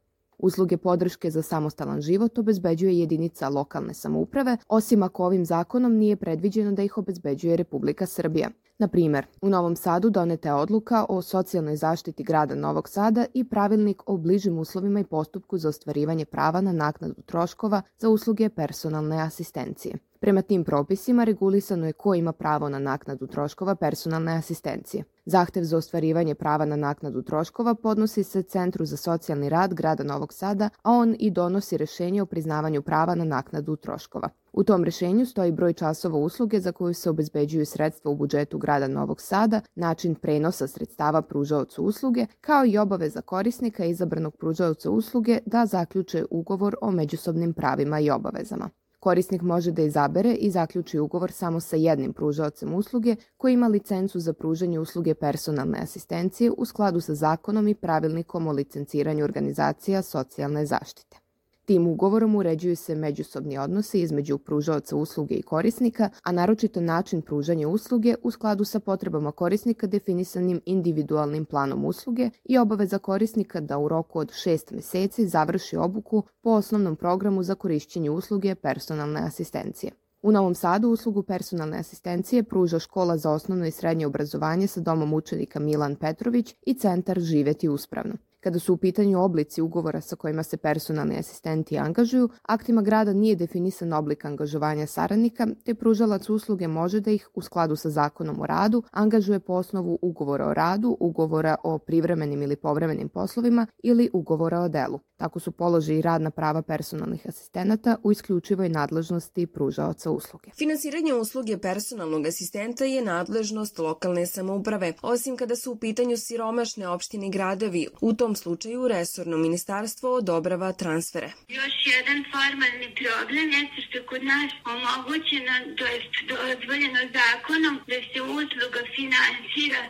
Usluge 0.45 0.77
podrške 0.77 1.31
za 1.31 1.43
samostalan 1.43 2.01
život 2.01 2.39
obezbeđuje 2.39 2.99
jedinica 2.99 3.49
lokalne 3.49 3.95
samouprave, 3.95 4.57
osim 4.69 5.03
ako 5.03 5.25
ovim 5.25 5.45
zakonom 5.45 5.97
nije 5.97 6.17
predviđeno 6.17 6.73
da 6.73 6.83
ih 6.83 6.99
obezbeđuje 6.99 7.57
Republika 7.57 8.07
Srbija. 8.07 8.51
Na 8.79 8.89
primer, 8.89 9.27
u 9.43 9.49
Novom 9.49 9.77
Sadu 9.77 10.11
doneta 10.11 10.49
je 10.49 10.55
odluka 10.55 11.07
o 11.09 11.23
socijalnoj 11.23 11.77
zaštiti 11.77 12.25
grada 12.25 12.55
Novog 12.55 12.89
Sada 12.89 13.27
i 13.35 13.45
pravilnik 13.45 14.03
o 14.07 14.17
bližim 14.17 14.59
uslovima 14.59 15.01
i 15.01 15.05
postupku 15.05 15.59
za 15.59 15.69
ostvarivanje 15.69 16.25
prava 16.25 16.61
na 16.61 16.73
naknadu 16.73 17.23
troškova 17.27 17.83
za 17.99 18.09
usluge 18.09 18.49
personalne 18.49 19.21
asistencije. 19.21 19.95
Prema 20.25 20.43
tim 20.43 20.65
propisima 20.65 21.25
regulisano 21.25 21.87
je 21.87 21.93
ko 21.93 22.15
ima 22.15 22.33
pravo 22.33 22.69
na 22.69 22.79
naknadu 22.79 23.27
troškova 23.27 23.75
personalne 23.75 24.33
asistencije. 24.33 25.05
Zahtev 25.25 25.65
za 25.65 25.77
ostvarivanje 25.77 26.35
prava 26.35 26.65
na 26.65 26.77
naknadu 26.77 27.23
troškova 27.23 27.75
podnosi 27.75 28.23
se 28.23 28.43
Centru 28.43 28.85
za 28.85 28.97
socijalni 28.97 29.49
rad 29.49 29.75
grada 29.75 30.05
Novog 30.05 30.33
Sada, 30.33 30.69
a 30.83 30.91
on 30.91 31.17
i 31.19 31.31
donosi 31.31 31.77
rešenje 31.77 32.23
o 32.23 32.27
priznavanju 32.27 32.83
prava 32.83 33.15
na 33.15 33.25
naknadu 33.25 33.77
troškova. 33.77 34.29
U 34.53 34.65
tom 34.65 34.85
rešenju 34.85 35.27
stoji 35.27 35.53
broj 35.53 35.73
časova 35.73 36.19
usluge 36.19 36.61
za 36.61 36.73
koju 36.73 36.95
se 36.95 37.11
obezbeđuju 37.11 37.67
sredstva 37.67 38.11
u 38.11 38.17
budžetu 38.17 38.59
grada 38.59 38.89
Novog 38.89 39.21
Sada, 39.21 39.61
način 39.75 40.15
prenosa 40.15 40.67
sredstava 40.67 41.23
pružaocu 41.23 41.83
usluge, 41.83 42.27
kao 42.41 42.67
i 42.67 42.79
obaveza 42.79 43.21
korisnika 43.21 43.85
izabranog 43.85 44.37
pružaoca 44.37 44.91
usluge 44.91 45.39
da 45.47 45.67
zaključe 45.67 46.25
ugovor 46.31 46.77
o 46.81 46.91
međusobnim 46.91 47.53
pravima 47.53 48.01
i 48.01 48.11
obavezama. 48.11 48.71
Korisnik 49.05 49.43
može 49.43 49.73
da 49.73 49.83
izabere 49.83 50.35
i 50.35 50.51
zaključi 50.51 50.99
ugovor 50.99 51.33
samo 51.33 51.61
sa 51.61 51.77
jednim 51.77 52.13
pružaocem 52.13 52.75
usluge 52.75 53.17
koji 53.37 53.55
ima 53.55 53.69
licencu 53.69 54.21
za 54.21 54.33
pružanje 54.33 54.79
usluge 54.81 55.15
personalne 55.15 55.79
asistencije 55.79 56.51
u 56.57 56.65
skladu 56.65 57.01
sa 57.01 57.15
zakonom 57.15 57.69
i 57.69 57.75
pravilnikom 57.75 58.47
o 58.47 58.53
licenciranju 58.53 59.25
organizacija 59.25 60.03
socijalne 60.03 60.67
zaštite. 60.67 61.24
Tim 61.65 61.87
ugovorom 61.87 62.35
uređuju 62.37 62.77
se 62.77 62.95
međusobni 62.95 63.59
odnosi 63.59 64.01
između 64.01 64.39
pružaoca 64.39 64.97
usluge 64.97 65.35
i 65.35 65.43
korisnika, 65.43 66.11
a 66.23 66.33
naročito 66.33 66.81
način 66.81 67.23
pružanja 67.23 67.69
usluge 67.69 68.15
u 68.23 68.31
skladu 68.31 68.65
sa 68.65 68.81
potrebama 68.81 69.33
korisnika 69.33 69.87
definisanim 69.87 70.61
individualnim 70.67 71.45
planom 71.45 71.85
usluge 71.85 72.31
i 72.45 72.59
obaveza 72.59 72.99
korisnika 72.99 73.61
da 73.61 73.79
u 73.79 73.89
roku 73.89 74.19
od 74.19 74.33
šest 74.33 74.71
meseci 74.71 75.29
završi 75.29 75.77
obuku 75.77 76.23
po 76.43 76.51
osnovnom 76.51 76.97
programu 76.97 77.43
za 77.43 77.55
korišćenje 77.55 78.11
usluge 78.11 78.55
personalne 78.55 79.21
asistencije. 79.21 79.93
U 80.23 80.33
Novom 80.33 80.55
Sadu 80.55 80.89
uslugu 80.89 81.23
personalne 81.23 81.79
asistencije 81.79 82.43
pruža 82.43 82.79
škola 82.79 83.17
za 83.17 83.31
osnovno 83.31 83.67
i 83.67 83.71
srednje 83.71 84.07
obrazovanje 84.07 84.67
sa 84.67 84.81
domom 84.81 85.15
učenika 85.15 85.61
Milan 85.61 85.97
Petrović 85.97 86.55
i 86.67 86.75
centar 86.75 87.21
Živeti 87.21 87.69
uspravno. 87.69 88.15
Kada 88.45 88.59
su 88.59 88.75
u 88.75 88.77
pitanju 88.77 89.23
oblici 89.23 89.63
ugovora 89.63 90.01
sa 90.01 90.17
kojima 90.17 90.43
se 90.43 90.57
personalni 90.57 91.19
asistenti 91.19 91.79
angažuju, 91.79 92.29
aktima 92.43 92.83
grada 92.83 93.13
nije 93.13 93.37
definisan 93.37 93.93
oblik 93.93 94.25
angažovanja 94.25 94.87
saradnika, 94.87 95.47
te 95.65 95.75
pružalac 95.75 96.29
usluge 96.29 96.69
može 96.69 97.01
da 97.01 97.11
ih, 97.11 97.29
u 97.35 97.43
skladu 97.43 97.77
sa 97.77 97.91
zakonom 97.91 98.41
o 98.41 98.47
radu, 98.47 98.83
angažuje 98.91 99.41
po 99.41 99.53
osnovu 99.53 99.99
ugovora 100.03 100.47
o 100.49 100.55
radu, 100.55 100.97
ugovora 101.01 101.57
o 101.63 101.79
privremenim 101.79 102.43
ili 102.43 102.57
povremenim 102.57 103.09
poslovima 103.09 103.67
ili 103.83 104.11
ugovora 104.13 104.61
o 104.61 104.69
delu. 104.69 105.01
Tako 105.17 105.41
su 105.41 105.53
položaj 105.53 105.97
i 105.97 106.03
radna 106.03 106.31
prava 106.31 106.63
personalnih 106.63 107.27
asistenata 107.29 107.97
u 108.03 108.13
isključivoj 108.13 108.69
nadležnosti 108.69 109.47
pružaoca 109.47 110.11
usluge. 110.11 110.51
Finansiranje 110.59 111.15
usluge 111.15 111.59
personalnog 111.59 112.27
asistenta 112.27 112.85
je 112.85 113.05
nadležnost 113.05 113.79
lokalne 113.79 114.27
samouprave, 114.27 114.93
osim 115.03 115.37
kada 115.37 115.57
su 115.57 115.73
u 115.73 115.77
pitanju 115.77 116.17
siromašne 116.17 116.89
opštine 116.89 117.27
i 117.27 117.31
gradovi. 117.31 117.87
U 118.01 118.13
tom 118.13 118.34
slučaju 118.37 118.89
resorno 118.89 119.37
ministarstvo 119.37 120.15
odobrava 120.21 120.73
transfere. 120.73 121.31
Još 121.49 121.75
jedan 121.95 122.19
formalni 122.33 122.89
problem 123.01 123.47
jeste 123.59 123.81
što 123.87 124.07
kod 124.11 124.23
nas 124.25 124.51
omogućeno, 124.75 125.53
to 125.79 125.85
je 125.93 125.99
dozvoljeno 126.33 127.01
zakonom 127.19 127.75
da 127.91 127.97
se 128.11 128.19
usluga 128.23 128.81
finansira 128.97 129.83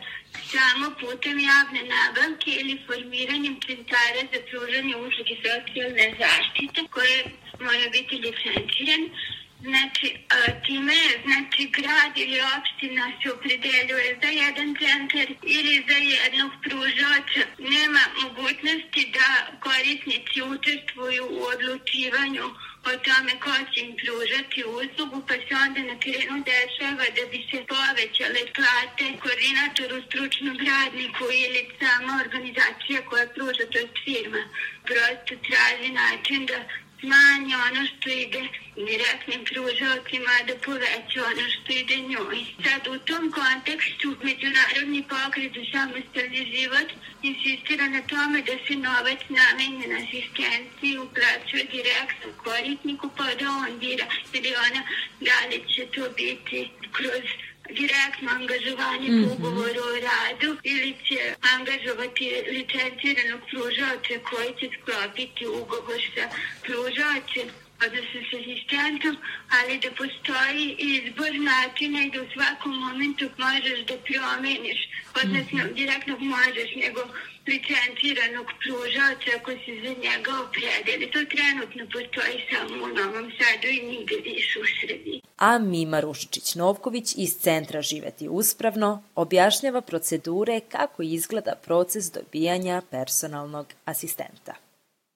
samo 0.53 0.85
putem 1.01 1.37
javne 1.51 1.81
nabavke 1.95 2.51
ili 2.61 2.81
formiranjem 2.87 3.55
centara 3.67 4.21
za 4.31 4.39
pružanje 4.49 4.95
usluge 5.05 5.35
socijalne 5.45 6.05
zaštite 6.21 6.81
koje 6.95 7.17
mora 7.65 7.87
biti 7.95 8.15
licenciran. 8.25 9.03
Znači, 9.61 10.17
time 10.65 10.93
znači, 11.25 11.71
grad 11.77 12.11
ili 12.15 12.39
opština 12.57 13.11
se 13.23 13.31
opredeljuje 13.31 14.19
za 14.21 14.27
jedan 14.27 14.75
centar 14.81 15.27
ili 15.57 15.85
za 15.89 15.97
jednog 16.13 16.51
pružača. 16.63 17.43
Nema 17.57 18.03
mogućnosti 18.21 19.11
da 19.17 19.29
korisnici 19.59 20.41
učestvuju 20.53 21.23
u 21.31 21.39
odlučivanju 21.53 22.45
o 22.89 22.91
tome 23.05 23.33
ko 23.43 23.51
će 23.71 23.79
im 23.85 23.93
pružati 24.01 24.59
uslugu, 24.79 25.17
pa 25.27 25.33
se 25.33 25.53
onda 25.65 25.81
na 25.89 25.95
terenu 26.03 26.37
dešava 26.51 27.05
da 27.17 27.23
bi 27.31 27.39
se 27.49 27.57
povećale 27.73 28.41
plate 28.55 29.05
koordinatoru, 29.23 29.95
stručnom 30.07 30.57
radniku 30.69 31.23
ili 31.43 31.61
sama 31.79 32.13
organizacija 32.23 32.99
koja 33.09 33.27
pruža, 33.35 33.63
to 33.71 33.77
je 33.79 33.87
firma. 34.03 34.43
Prosto 34.87 35.33
traži 35.47 35.89
način 36.01 36.45
da 36.45 36.57
smanji 37.05 37.53
ono 37.67 37.81
što 37.91 38.09
ide 38.09 38.41
direktnim 38.89 39.41
pružalcima, 39.49 40.33
da 40.47 40.53
poveća 40.65 41.19
ono 41.31 41.45
što 41.55 41.69
ide 41.81 41.97
njoj. 42.11 42.37
Sad 42.63 42.81
u 42.95 42.97
tom 43.09 43.23
kontekstu 43.39 44.07
Međunarodni 44.27 45.01
pokret 45.13 45.51
za 45.57 45.63
samostalni 45.73 46.41
život 46.53 46.89
insistira 47.29 47.85
na 47.95 48.01
tome 48.11 48.37
da 48.49 48.55
se 48.65 48.73
novac 48.87 49.21
namenjen 49.39 49.91
asistenciji 50.01 50.97
uplaćuje 51.05 51.63
direktno 51.77 52.27
korisniku 52.43 53.09
pa 53.17 53.27
da 53.39 53.45
on 53.63 53.79
bira 53.79 54.05
ili 54.33 54.51
ona 54.65 54.81
da 55.27 55.37
li 55.49 55.57
će 55.73 55.83
to 55.95 56.03
biti 56.17 56.59
kroz 56.97 57.25
direktno 57.69 58.29
angažovanje 58.39 59.09
mm 59.09 59.15
-hmm. 59.15 59.27
po 59.27 59.33
ugovoru 59.33 59.81
o 59.91 59.99
radu 60.09 60.57
ili 60.63 60.95
će 61.07 61.19
angažovati 61.55 62.43
licenciranog 62.55 63.41
pružaoca 63.49 64.15
koji 64.29 64.49
će 64.59 64.67
sklopiti 64.77 65.47
ugovor 65.47 66.01
sa 66.15 66.25
pružaocem 66.65 67.47
odnosno 67.85 68.19
sa 68.29 68.37
asistentom, 68.41 69.17
ali 69.57 69.79
da 69.83 69.89
postoji 70.01 70.75
izbor 70.79 71.33
načina 71.51 71.99
i 72.03 72.11
da 72.11 72.21
u 72.21 72.27
svakom 72.33 72.73
momentu 72.85 73.25
možeš 73.37 73.79
da 73.89 73.95
promeniš, 74.07 74.79
odnosno 75.23 75.59
-hmm. 75.59 75.73
direktno 75.73 76.17
možeš, 76.19 76.69
nego 76.75 77.01
licenciranog 77.47 78.47
pružaoca 78.61 79.29
ako 79.37 79.51
se 79.51 79.71
za 79.83 79.93
njega 80.03 80.31
opredeli. 80.45 81.11
To 81.13 81.19
trenutno 81.35 81.83
postoji 81.93 82.37
samo 82.49 82.83
u 82.85 82.87
Novom 82.87 83.31
Sadu 83.37 83.67
i 83.67 83.79
nigde 83.91 84.15
više 84.23 84.59
u 84.59 84.67
Srbiji. 84.81 85.21
A 85.37 85.59
Mima 85.59 86.01
Rušičić-Novković 86.01 87.13
iz 87.17 87.31
Centra 87.45 87.81
Živeti 87.81 88.27
uspravno 88.29 89.03
objašnjava 89.15 89.81
procedure 89.81 90.59
kako 90.59 91.03
izgleda 91.03 91.53
proces 91.65 92.11
dobijanja 92.11 92.81
personalnog 92.91 93.67
asistenta. 93.85 94.55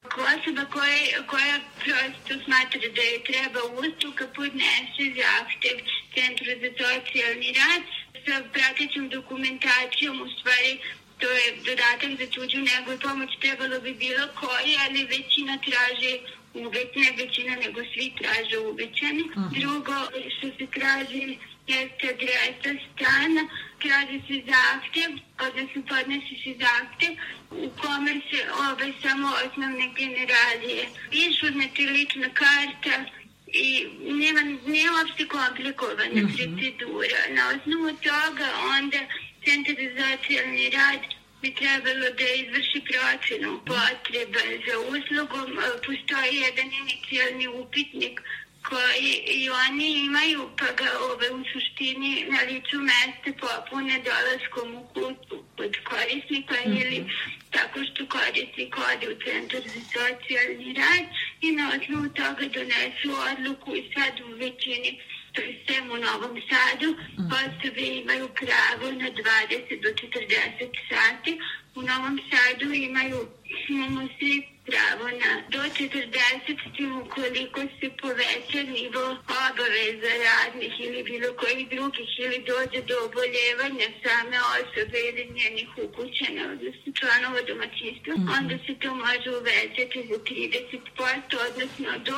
Osoba 0.06 0.66
koja, 0.74 1.24
koja 1.32 1.60
prosto 1.84 2.34
smatra 2.46 2.82
da 2.96 3.02
je 3.02 3.24
treba 3.30 3.62
usluga 3.84 4.26
podnese 4.36 5.06
zahtev 5.22 5.78
Centru 6.16 6.52
za 6.62 6.70
socijalni 6.80 7.50
rad 7.60 7.84
sa 8.26 8.36
pratećom 8.54 9.10
dokumentacijom 9.10 10.22
u 10.22 10.28
stvari 10.36 10.72
to 11.20 11.30
je 11.42 11.48
dodatak 11.66 12.12
za 12.20 12.28
tuđu 12.34 12.58
nego 12.72 12.94
i 12.94 13.00
pomoć 13.00 13.30
trebalo 13.42 13.80
bi 13.80 13.93
bilo 13.93 14.26
koji, 14.39 14.74
ali 14.86 15.10
većina 15.15 15.58
traže 15.67 16.13
uvećane, 16.54 17.12
većina 17.17 17.56
nego 17.56 17.80
svi 17.93 18.13
traže 18.20 18.58
uvećane. 18.58 19.24
Uh 19.24 19.32
-huh. 19.36 19.60
Drugo, 19.60 19.98
što 20.36 20.48
se 20.58 20.65
traži 20.78 21.38
jeste 21.67 22.08
adresa 22.13 22.72
stana, 22.89 23.43
traži 23.82 24.17
se 24.28 24.36
zahtev, 24.52 25.12
odnosno 25.48 25.80
podnesi 25.89 26.36
se 26.43 26.52
zahtev 26.65 27.12
u 27.52 27.70
kome 27.82 28.13
se 28.30 28.39
ove 28.67 28.88
samo 29.04 29.28
osnovne 29.46 29.88
generalije. 30.00 30.84
Znači 31.52 31.82
lična 31.96 32.30
karta, 32.34 32.96
i 33.48 33.88
nema, 34.02 34.41
nema 34.76 34.91
uopšte 34.98 35.28
komplikovana 35.28 36.22
uh 36.22 36.30
-huh. 36.30 36.38
procedura. 36.38 37.22
Na 37.30 37.43
osnovu 37.54 37.89
toga 38.08 38.48
onda 38.78 39.00
Centar 39.46 39.76
za 39.76 40.08
socijalni 40.17 40.70
rad 40.70 41.18
bi 41.41 41.54
trebalo 41.60 42.08
da 42.19 42.28
izvrši 42.41 42.80
procenu 42.89 43.60
potreba 43.65 44.43
za 44.65 44.75
uslugom. 44.93 45.49
Postoji 45.86 46.36
jedan 46.45 46.69
inicijalni 46.82 47.47
upitnik 47.47 48.21
koji 48.69 49.12
i 49.39 49.49
oni 49.49 49.89
imaju, 50.06 50.49
pa 50.60 50.65
ga 50.80 50.89
ove, 51.12 51.32
u 51.32 51.43
suštini 51.54 52.25
na 52.34 52.39
licu 52.49 52.78
mesta 52.89 53.32
popune 53.41 53.95
dolaskom 54.10 54.75
u 54.75 54.84
kutu 54.93 55.43
od 55.58 55.73
korisnika 55.89 56.56
mm 56.65 56.71
-hmm. 56.71 56.82
ili 56.82 56.99
tako 57.52 57.80
što 57.88 58.06
korisnik 58.17 58.75
ode 58.89 59.06
u 59.13 59.15
centar 59.25 59.62
za 59.73 59.82
socijalni 59.93 60.73
rad 60.73 61.06
i 61.41 61.52
na 61.52 61.71
osnovu 61.75 62.10
toga 62.10 62.45
donesu 62.58 63.10
odluku 63.32 63.75
i 63.75 63.91
sad 63.93 64.13
u 64.21 64.30
većini 64.43 64.91
sistem 65.36 65.92
u 65.92 65.98
Novom 65.98 66.36
Sadu 66.50 66.89
mm. 66.92 67.30
osobe 67.42 67.86
imaju 68.02 68.28
pravo 68.42 68.92
na 68.92 69.10
20 69.10 69.82
do 69.84 69.89
40 69.89 70.70
sati. 70.89 71.39
U 71.76 71.82
Novom 71.82 72.20
Sadu 72.30 72.74
imaju 72.74 73.20
imamo 73.70 74.08
svi 74.20 74.48
pravo 74.70 75.06
na 75.24 75.32
do 75.54 75.60
40 75.60 76.78
tim 76.78 76.92
ukoliko 77.02 77.60
se 77.78 77.88
poveća 78.02 78.62
nivo 78.78 79.04
obaveza 79.48 80.12
radnih 80.26 80.74
ili 80.86 81.04
bilo 81.04 81.30
kojih 81.39 81.70
drugih 81.70 82.10
ili 82.26 82.39
dođe 82.52 82.80
do 82.89 82.96
oboljevanja 83.08 83.88
same 84.04 84.38
osobe 84.60 85.00
ili 85.10 85.24
njenih 85.39 85.70
ukućena, 85.86 86.44
odnosno 86.54 86.88
članova 87.00 87.42
domaćinstva, 87.52 88.13
mm 88.13 88.22
-hmm. 88.22 88.38
onda 88.38 88.56
se 88.65 88.74
to 88.82 88.89
može 89.06 89.30
uvećati 89.39 90.00
za 90.10 90.18
30%, 90.30 91.36
odnosno 91.50 91.89
do 92.08 92.18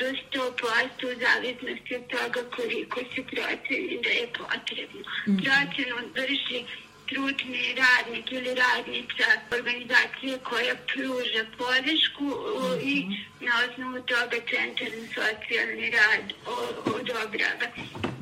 do 0.00 0.04
100% 0.04 1.06
u 1.10 1.20
zavisnosti 1.24 1.96
od 1.96 2.06
toga 2.14 2.40
koliko 2.56 3.00
se 3.00 3.22
proceni 3.32 4.00
da 4.04 4.10
je 4.10 4.26
potrebno. 4.38 5.00
Mm. 5.26 5.36
Procenu 5.44 5.96
vrši 6.16 6.58
stručni 7.04 7.74
radnik 7.82 8.32
ili 8.32 8.54
radnica 8.54 9.26
organizacije 9.58 10.38
koja 10.38 10.74
pruža 10.92 11.42
podršku 11.58 12.24
mm 12.24 12.64
i 12.82 12.96
na 13.40 13.52
osnovu 13.64 14.00
toga 14.12 14.38
Centar 14.50 14.90
za 14.90 15.06
socijalni 15.14 15.90
rad 15.90 16.26
odobrava 16.86 17.66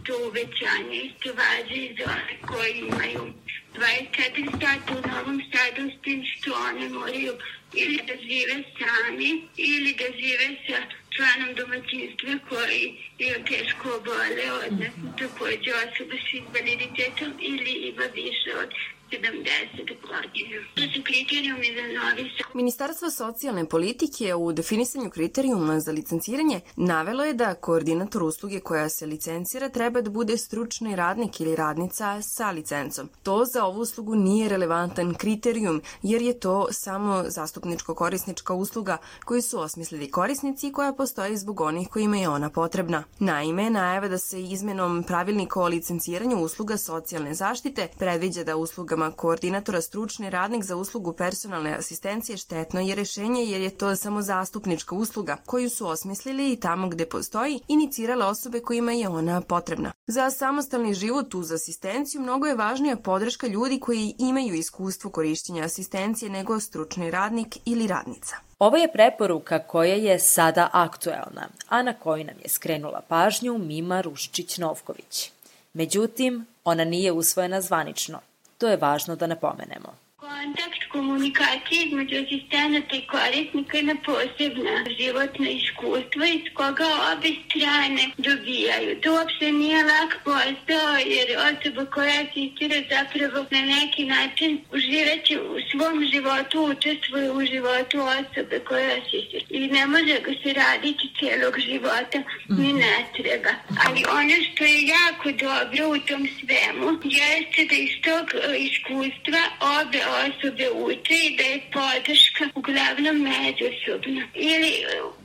to 0.06 0.14
uvećanje. 0.28 0.96
Isto 1.08 1.30
važi 1.40 1.80
i 1.86 1.96
za 1.98 2.04
one 2.04 2.34
koji 2.48 2.72
imaju 2.78 3.32
24 3.74 4.50
sata 4.60 4.92
u 4.98 5.08
Novom 5.08 5.42
Sadu 5.52 5.90
s 5.90 6.02
tim 6.02 6.24
što 6.24 6.50
one 6.68 6.88
moraju 6.88 7.32
ili 7.74 7.98
da 8.06 8.14
žive 8.28 8.56
sami 8.78 9.48
ili 9.56 9.94
da 10.00 10.04
žive 10.20 10.48
sa 10.68 11.01
članom 11.16 11.50
domaćinstva 11.54 12.32
koji 12.48 12.84
je 13.18 13.44
teško 13.50 13.86
obole, 13.98 14.44
odnosno 14.66 15.06
takođe 15.18 15.70
osoba 15.84 16.16
s 16.26 16.28
invaliditetom 16.40 17.32
ili 17.40 17.72
ima 17.90 18.06
više 18.14 18.50
od 18.62 18.70
70 19.12 19.86
godina. 20.00 20.58
To 20.74 20.82
su 20.94 21.00
kriterijumi 21.04 21.66
za 21.76 21.82
novi 22.00 22.30
Ministarstvo 22.54 23.10
socijalne 23.10 23.68
politike 23.68 24.34
u 24.34 24.52
definisanju 24.52 25.10
kriterijuma 25.10 25.80
za 25.80 25.92
licenciranje 25.92 26.60
navelo 26.76 27.24
je 27.24 27.34
da 27.34 27.54
koordinator 27.54 28.22
usluge 28.22 28.60
koja 28.60 28.88
se 28.88 29.06
licencira 29.06 29.68
treba 29.68 30.00
da 30.00 30.10
bude 30.10 30.36
stručni 30.38 30.96
radnik 30.96 31.40
ili 31.40 31.56
radnica 31.56 32.22
sa 32.22 32.50
licencom. 32.50 33.08
To 33.22 33.44
za 33.44 33.64
ovu 33.64 33.80
uslugu 33.80 34.14
nije 34.14 34.48
relevantan 34.48 35.14
kriterijum 35.14 35.82
jer 36.02 36.22
je 36.22 36.40
to 36.40 36.68
samo 36.72 37.24
zastupničko-korisnička 37.28 38.52
usluga 38.52 38.96
koju 39.24 39.42
su 39.42 39.60
osmislili 39.60 40.10
korisnici 40.10 40.72
koja 40.72 40.92
postoji 40.92 41.36
zbog 41.36 41.60
onih 41.60 41.88
kojima 41.88 42.16
je 42.16 42.28
ona 42.28 42.50
potrebna. 42.50 43.04
Naime, 43.18 43.70
najava 43.70 44.08
da 44.08 44.18
se 44.18 44.42
izmenom 44.42 45.02
pravilnika 45.02 45.60
o 45.60 45.68
licenciranju 45.68 46.36
usluga 46.36 46.76
socijalne 46.76 47.34
zaštite 47.34 47.88
predviđa 47.98 48.44
da 48.44 48.56
uslugama 48.56 49.01
rečima 49.02 49.16
koordinatora 49.16 49.80
stručni 49.80 50.30
radnik 50.30 50.64
za 50.64 50.76
uslugu 50.76 51.12
personalne 51.12 51.74
asistencije 51.74 52.36
štetno 52.36 52.80
je 52.80 52.94
rešenje 52.94 53.44
jer 53.44 53.60
je 53.60 53.70
to 53.70 53.96
samo 53.96 54.22
zastupnička 54.22 54.94
usluga 54.94 55.36
koju 55.46 55.70
su 55.70 55.86
osmislili 55.86 56.52
i 56.52 56.56
tamo 56.56 56.88
gde 56.88 57.06
postoji 57.06 57.60
inicirale 57.68 58.26
osobe 58.26 58.60
kojima 58.60 58.92
je 58.92 59.08
ona 59.08 59.40
potrebna. 59.40 59.92
Za 60.06 60.30
samostalni 60.30 60.94
život 60.94 61.34
uz 61.34 61.52
asistenciju 61.52 62.20
mnogo 62.20 62.46
je 62.46 62.54
važnija 62.54 62.96
podrška 62.96 63.46
ljudi 63.46 63.80
koji 63.80 64.14
imaju 64.18 64.54
iskustvo 64.54 65.10
korišćenja 65.10 65.64
asistencije 65.64 66.30
nego 66.30 66.60
stručni 66.60 67.10
radnik 67.10 67.58
ili 67.64 67.86
radnica. 67.86 68.36
Ovo 68.58 68.76
je 68.76 68.92
preporuka 68.92 69.58
koja 69.58 69.94
je 69.94 70.18
sada 70.18 70.68
aktuelna, 70.72 71.48
a 71.68 71.82
na 71.82 71.92
koju 71.92 72.24
nam 72.24 72.36
je 72.42 72.48
skrenula 72.48 73.00
pažnju 73.08 73.58
Mima 73.58 74.02
Rušičić-Novković. 74.02 75.30
Međutim, 75.74 76.46
ona 76.64 76.84
nije 76.84 77.12
usvojena 77.12 77.60
zvanično. 77.60 78.18
To 78.62 78.68
je 78.70 78.76
važno 78.78 79.16
da 79.18 79.26
napomenemo. 79.26 79.96
Kontakt 80.22 80.82
komunikacije 80.92 81.84
između 81.86 82.16
asistenata 82.22 82.96
i 82.96 83.06
korisnika 83.14 83.76
je 83.76 83.82
na 83.82 83.96
posebna 84.06 84.74
životna 84.98 85.48
iskustva 85.60 86.26
iz 86.26 86.46
koga 86.54 86.88
obe 87.12 87.30
strane 87.44 88.02
dobijaju. 88.26 89.00
To 89.02 89.08
uopšte 89.14 89.52
nije 89.52 89.80
lak 89.90 90.12
posao 90.24 90.94
jer 91.14 91.28
osoba 91.48 91.84
koja 91.94 92.14
asistira 92.24 92.78
zapravo 92.94 93.46
na 93.50 93.62
neki 93.76 94.04
način 94.04 94.50
uživeće 94.76 95.34
u 95.40 95.56
svom 95.70 95.96
životu, 96.12 96.56
učestvuje 96.72 97.30
u 97.38 97.40
životu 97.52 97.96
osobe 98.18 98.56
koja 98.68 98.90
asistira. 99.00 99.44
I 99.50 99.60
ne 99.76 99.86
može 99.86 100.16
ga 100.26 100.32
se 100.42 100.50
raditi 100.62 101.06
celog 101.20 101.54
života, 101.68 102.18
ni 102.58 102.72
ne 102.72 102.96
treba. 103.16 103.52
Ali 103.84 104.00
ono 104.20 104.36
što 104.46 104.64
je 104.64 104.86
jako 104.98 105.26
dobro 105.44 105.82
u 105.94 105.98
tom 106.08 106.22
svemu 106.38 106.86
jeste 107.20 107.60
da 107.70 107.76
iz 107.86 107.94
tog 108.06 108.26
e, 108.34 108.38
iskustva 108.68 109.42
obe 109.80 110.00
osobe 110.26 110.70
uče 110.70 111.14
i 111.26 111.36
da 111.36 111.42
je 111.42 111.60
podrška 111.72 112.44
uglavnom 112.54 113.16
međusobna. 113.30 114.22
Ili 114.34 114.72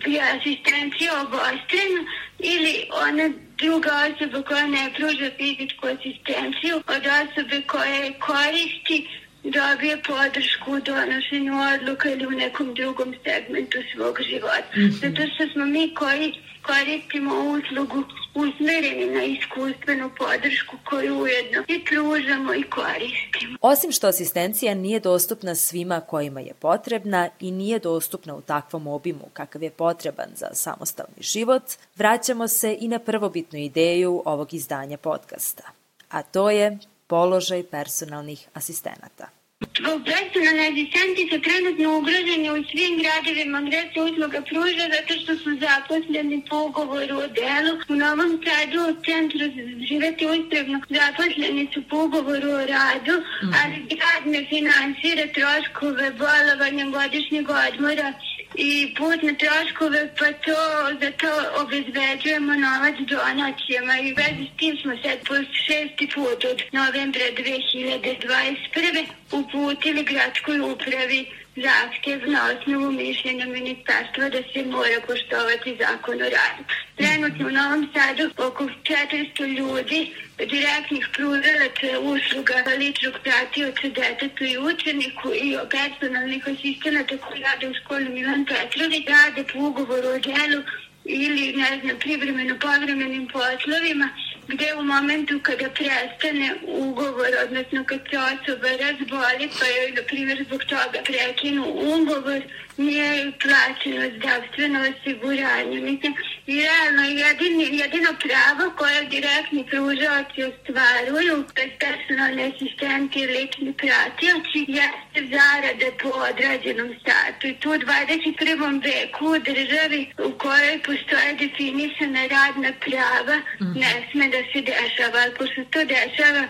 je 0.06 0.22
asistencija 0.22 1.22
obostrana 1.22 2.02
ili 2.40 2.88
ona 3.08 3.30
druga 3.58 3.92
osoba 4.08 4.42
koja 4.44 4.68
ne 4.68 4.90
pruža 4.96 5.30
fizičku 5.38 5.88
asistenciju 5.88 6.76
od 6.96 7.04
osobe 7.22 7.62
koja 7.62 7.94
je 7.94 8.14
koristi 8.20 9.08
dobije 9.44 10.02
podršku 10.08 10.72
u 10.72 10.80
donošenju 10.80 11.54
odluka 11.74 12.10
ili 12.10 12.28
u 12.28 12.32
nekom 12.32 12.74
drugom 12.74 13.16
segmentu 13.24 13.78
svog 13.94 14.18
života. 14.30 14.74
-hmm. 14.76 14.92
Zato 15.02 15.22
što 15.34 15.54
smo 15.54 15.66
mi 15.66 15.94
koji 15.94 16.34
koristimo 16.68 17.34
uslugu 17.58 18.04
usmereni 18.36 19.06
na 19.06 19.24
iskustvenu 19.24 20.10
podršku 20.18 20.76
koju 20.90 21.20
ujedno 21.20 21.64
i 21.68 21.86
pružamo 21.86 22.54
i 22.54 22.64
koristimo. 22.64 23.58
Osim 23.62 23.92
što 23.92 24.08
asistencija 24.08 24.74
nije 24.74 25.00
dostupna 25.00 25.56
svima 25.56 26.02
kojima 26.02 26.40
je 26.40 26.54
potrebna 26.54 27.30
i 27.40 27.52
nije 27.52 27.80
dostupna 27.80 28.36
u 28.36 28.42
takvom 28.42 28.88
obimu 28.88 29.26
kakav 29.34 29.64
je 29.64 29.70
potreban 29.70 30.30
za 30.36 30.50
samostalni 30.54 31.22
život, 31.22 31.64
vraćamo 31.96 32.48
se 32.48 32.78
i 32.80 32.88
na 32.88 33.00
prvobitnu 33.00 33.60
ideju 33.60 34.22
ovog 34.26 34.54
izdanja 34.54 34.98
podcasta, 34.98 35.64
a 36.10 36.24
to 36.24 36.50
je 36.50 36.78
položaj 37.08 37.64
personalnih 37.64 38.50
asistenata. 38.54 39.37
Personalne 39.60 40.68
asistenti 40.72 41.24
su 41.32 41.38
trenutno 41.42 41.98
ugroženi 41.98 42.50
u 42.50 42.64
svim 42.70 42.94
gradovima 43.02 43.62
gde 43.62 43.82
se 43.94 44.02
usluga 44.02 44.42
pruža 44.50 44.86
zato 44.96 45.14
što 45.22 45.32
su 45.42 45.50
zaposleni 45.66 46.46
po 46.50 46.58
ugovoru 46.68 47.16
o 47.26 47.28
delu. 47.40 47.74
U 47.90 47.96
Novom 47.96 48.32
Sadu 48.44 48.80
u 48.90 48.94
centru 49.06 49.46
živeti 49.90 50.26
uspravno 50.26 50.78
zaposleni 51.00 51.68
su 51.74 51.80
po 51.90 51.98
ugovoru 52.06 52.50
o 52.60 52.66
radu, 52.76 53.16
mm. 53.20 53.52
ali 53.62 53.76
grad 54.00 54.24
ne 54.34 54.42
finansira 54.52 55.26
troškove 55.38 56.12
bolovanja 56.22 56.86
godišnjeg 56.96 57.46
odmora 57.50 58.14
i 58.56 58.96
putne 58.98 59.34
troškove, 59.42 60.02
pa 60.20 60.26
to, 60.46 60.62
za 61.02 61.12
to 61.22 61.32
obezbeđujemo 61.62 62.54
novac 62.66 62.96
donacijama 63.14 63.96
i 64.00 64.14
vezi 64.20 64.44
s 64.50 64.58
tim 64.60 64.78
smo 64.82 64.94
sad 65.04 65.18
po 65.28 65.36
šesti 65.66 66.10
put 66.16 66.46
od 66.52 66.60
novembra 66.72 67.28
2021. 67.38 69.06
uputili 69.32 70.04
gradskoj 70.04 70.60
upravi 70.60 71.28
zahtev 71.56 72.30
na 72.32 72.42
osnovu 72.52 72.92
mišljenja 72.92 73.46
ministarstva 73.46 74.30
da 74.30 74.42
se 74.54 74.64
mora 74.66 75.00
poštovati 75.08 75.78
zakon 75.80 76.22
o 76.22 76.30
radu. 76.36 76.64
Trenutno 76.96 77.48
u 77.48 77.52
Novom 77.52 77.90
Sadu 77.94 78.26
oko 78.48 78.64
400 78.64 79.58
ljudi 79.58 80.14
direktnih 80.38 81.08
pružalaca 81.14 82.00
usluga 82.00 82.56
ličnog 82.78 83.14
pratioca 83.24 83.88
detetu 84.00 84.44
i 84.44 84.58
učeniku 84.58 85.30
i 85.34 85.58
personalnih 85.76 86.48
asistenata 86.48 87.18
koji 87.18 87.42
rade 87.42 87.70
u 87.70 87.74
školi 87.74 88.10
Milan 88.10 88.46
Petrović 88.46 89.06
rade 89.08 89.44
po 89.54 89.60
ugovoru 89.60 90.08
o 90.08 90.20
delu 90.20 90.62
ili, 91.06 91.54
ne 91.54 91.80
znam, 91.82 92.00
privremeno 92.00 92.56
povremenim 92.60 93.28
poslovima 93.28 94.10
gde 94.48 94.74
u 94.80 94.84
momentu 94.84 95.40
kada 95.44 95.70
prestane 95.70 96.50
ugovor, 96.68 97.32
odnosno 97.46 97.84
kad 97.86 98.00
se 98.10 98.18
osoba 98.18 98.70
razboli, 98.84 99.50
pa 99.60 99.66
joj, 99.66 99.92
na 99.96 100.02
primjer, 100.08 100.44
zbog 100.48 100.64
toga 100.64 101.00
prekinu 101.06 101.64
ugovor, 101.96 102.42
nije 102.78 103.32
plaćeno 103.44 104.04
zdravstveno 104.18 104.80
osiguranje. 104.92 105.82
Mislim, 105.82 106.14
realno 106.48 107.04
jedini, 107.04 107.78
jedino 107.78 108.12
pravo 108.26 108.66
koje 108.78 109.06
direktni 109.06 109.66
pružavci 109.70 110.44
ostvaruju, 110.50 111.36
bez 111.56 111.72
personalne 111.84 112.44
asistenti 112.52 113.20
i 113.20 113.28
lični 113.28 113.74
pratioci, 113.82 114.60
jeste 114.80 115.20
zarade 115.36 115.88
po 116.02 116.10
odrađenom 116.30 116.90
satu. 117.06 117.48
I 117.48 117.54
tu 117.54 117.70
u 117.70 117.74
21. 117.74 118.84
veku 118.90 119.26
u 119.26 119.40
državi 119.40 120.02
u 120.28 120.32
kojoj 120.44 120.78
postoje 120.86 121.30
definisana 121.40 122.22
radna 122.36 122.72
prava, 122.86 123.38
ne 123.82 123.94
sme 124.12 124.26
da 124.34 124.42
se 124.52 124.60
dešava, 124.72 125.18
ali 125.24 125.34
pošto 125.38 125.62
to 125.72 125.80
dešava 125.86 126.44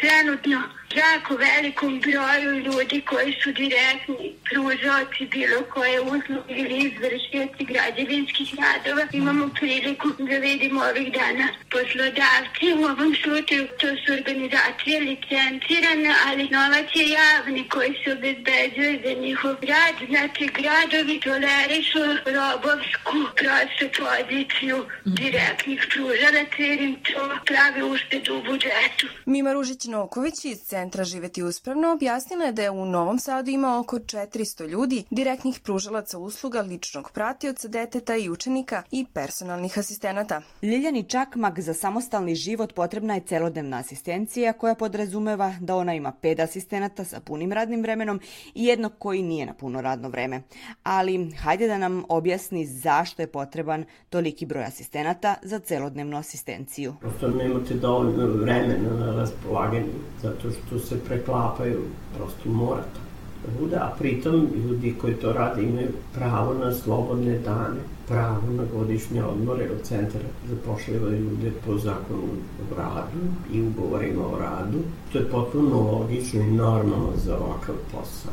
trenutno 0.00 0.79
jako 0.96 1.36
velikom 1.36 2.00
broju 2.00 2.58
ljudi 2.58 3.00
koji 3.00 3.36
su 3.42 3.52
direktni 3.52 4.34
pružoci 4.50 5.26
bilo 5.30 5.60
koje 5.74 6.00
usluge 6.00 6.54
ili 6.62 6.76
izvršioci 6.88 7.64
građevinskih 7.72 8.48
radova. 8.60 9.06
Imamo 9.12 9.48
priliku 9.60 10.08
da 10.18 10.36
vidimo 10.38 10.80
ovih 10.90 11.12
dana 11.12 11.48
poslodavci. 11.70 12.64
U 12.78 12.82
ovom 12.92 13.12
slučaju 13.22 13.68
to 13.80 13.88
su 14.00 14.12
organizacije 14.18 15.00
licencirane, 15.00 16.14
ali 16.26 16.48
novac 16.48 16.88
je 16.94 17.06
javni 17.20 17.68
koji 17.68 17.92
se 18.04 18.12
obezbeđuje 18.12 18.92
za 19.04 19.12
njihov 19.20 19.56
rad. 19.72 19.96
Znači 20.08 20.44
gradovi 20.60 21.20
tolerišu 21.20 22.02
robovsku 22.36 23.16
prostu 23.38 23.84
poziciju 24.00 24.78
direktnih 25.04 25.86
pružalaca 25.90 26.62
jer 26.70 26.80
im 26.80 26.96
to 27.02 27.22
pravi 27.46 27.82
uštedu 27.92 28.34
u 28.38 28.42
budžetu. 28.42 29.06
Mima 29.26 29.52
Ružić-Noković 29.52 30.44
iz 30.44 30.58
Centra 30.80 31.04
Živeti 31.04 31.42
uspravno 31.42 31.92
objasnila 31.92 32.44
je 32.44 32.52
da 32.52 32.62
je 32.62 32.70
u 32.70 32.86
Novom 32.86 33.18
Sadu 33.18 33.50
ima 33.50 33.78
oko 33.78 33.98
400 33.98 34.68
ljudi, 34.68 35.04
direktnih 35.10 35.60
pružalaca 35.60 36.18
usluga, 36.18 36.60
ličnog 36.60 37.10
pratioca 37.14 37.68
deteta 37.68 38.16
i 38.16 38.30
učenika 38.30 38.82
i 38.90 39.06
personalnih 39.12 39.78
asistenata. 39.78 40.42
Ljiljani 40.62 41.02
Čakmak 41.02 41.60
za 41.60 41.74
samostalni 41.74 42.34
život 42.34 42.74
potrebna 42.74 43.14
je 43.14 43.20
celodnevna 43.20 43.76
asistencija 43.76 44.52
koja 44.52 44.74
podrazumeva 44.74 45.54
da 45.60 45.76
ona 45.76 45.94
ima 45.94 46.12
pet 46.12 46.40
asistenata 46.40 47.04
sa 47.04 47.20
punim 47.20 47.52
radnim 47.52 47.82
vremenom 47.82 48.20
i 48.54 48.64
jednog 48.64 48.92
koji 48.98 49.22
nije 49.22 49.46
na 49.46 49.54
puno 49.54 49.80
radno 49.80 50.08
vreme. 50.08 50.42
Ali 50.82 51.32
hajde 51.32 51.68
da 51.68 51.78
nam 51.78 52.04
objasni 52.08 52.66
zašto 52.66 53.22
je 53.22 53.26
potreban 53.26 53.84
toliki 54.10 54.46
broj 54.46 54.64
asistenata 54.64 55.34
za 55.42 55.58
celodnevnu 55.58 56.16
asistenciju. 56.16 56.94
Prosto 57.00 57.28
nemate 57.28 57.74
dovoljno 57.74 58.26
vremena 58.26 59.06
na 59.06 59.16
raspolaganju, 59.16 59.92
zato 60.22 60.50
što 60.50 60.69
se 60.78 61.00
preklapaju, 61.04 61.80
prosto 62.16 62.48
mora 62.48 62.82
to 62.82 63.00
da 63.46 63.60
bude, 63.60 63.76
a 63.76 63.92
pritom 63.98 64.48
ljudi 64.56 64.94
koji 65.00 65.14
to 65.14 65.32
rade 65.32 65.62
imaju 65.62 65.88
pravo 66.14 66.54
na 66.54 66.74
slobodne 66.74 67.38
dane, 67.38 67.80
pravo 68.08 68.42
na 68.56 68.62
godišnje 68.74 69.24
odmore 69.24 69.70
od 69.70 69.82
centra 69.82 70.20
zapošljavaju 70.48 71.20
ljude 71.20 71.52
po 71.66 71.78
zakonu 71.78 72.28
o 72.72 72.76
radu 72.76 73.20
i 73.52 73.62
ugovorima 73.62 74.26
o 74.26 74.38
radu. 74.38 74.78
To 75.12 75.18
je 75.18 75.30
potpuno 75.30 75.80
logično 75.80 76.40
i 76.40 76.50
normalno 76.50 77.12
za 77.16 77.38
ovakav 77.38 77.74
posao. 77.92 78.32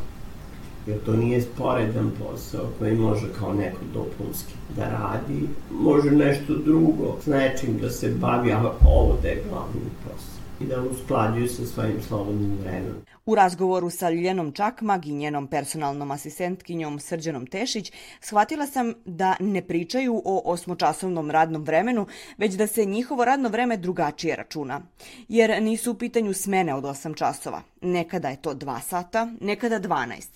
Jer 0.86 0.98
to 1.06 1.12
nije 1.12 1.42
sporedan 1.42 2.10
posao 2.18 2.64
koji 2.78 2.96
može 2.96 3.26
kao 3.38 3.54
neko 3.54 3.80
dopunski 3.94 4.52
da 4.76 4.84
radi. 4.84 5.48
Može 5.70 6.10
nešto 6.10 6.54
drugo 6.56 7.16
s 7.22 7.26
nečim 7.26 7.78
da 7.80 7.90
se 7.90 8.14
bavi, 8.20 8.52
a 8.52 8.72
ovo 8.84 9.16
da 9.22 9.28
je 9.28 9.44
glavni 9.50 9.90
posao. 10.04 10.37
I 10.60 10.66
da 10.66 10.82
usklađuju 10.82 11.48
sa 11.48 11.66
svojim 11.66 12.02
slobodnim 12.02 12.58
vremenom. 12.62 12.96
U 13.26 13.34
razgovoru 13.34 13.90
sa 13.90 14.10
Ljiljanom 14.10 14.52
Čakmag 14.52 15.06
i 15.06 15.12
njenom 15.12 15.46
personalnom 15.46 16.10
asistentkinjom 16.10 16.98
Srđanom 16.98 17.46
Tešić 17.46 17.92
shvatila 18.20 18.66
sam 18.66 18.94
da 19.04 19.36
ne 19.40 19.62
pričaju 19.62 20.22
o 20.24 20.42
osmočasovnom 20.44 21.30
radnom 21.30 21.62
vremenu, 21.62 22.06
već 22.38 22.54
da 22.54 22.66
se 22.66 22.84
njihovo 22.84 23.24
radno 23.24 23.48
vreme 23.48 23.76
drugačije 23.76 24.36
računa. 24.36 24.80
Jer 25.28 25.62
nisu 25.62 25.90
u 25.90 25.94
pitanju 25.94 26.34
smene 26.34 26.74
od 26.74 26.84
8 26.84 27.16
časova. 27.16 27.62
Nekada 27.80 28.28
je 28.28 28.42
to 28.42 28.54
2 28.54 28.80
sata, 28.80 29.28
nekada 29.40 29.80
12. 29.80 30.28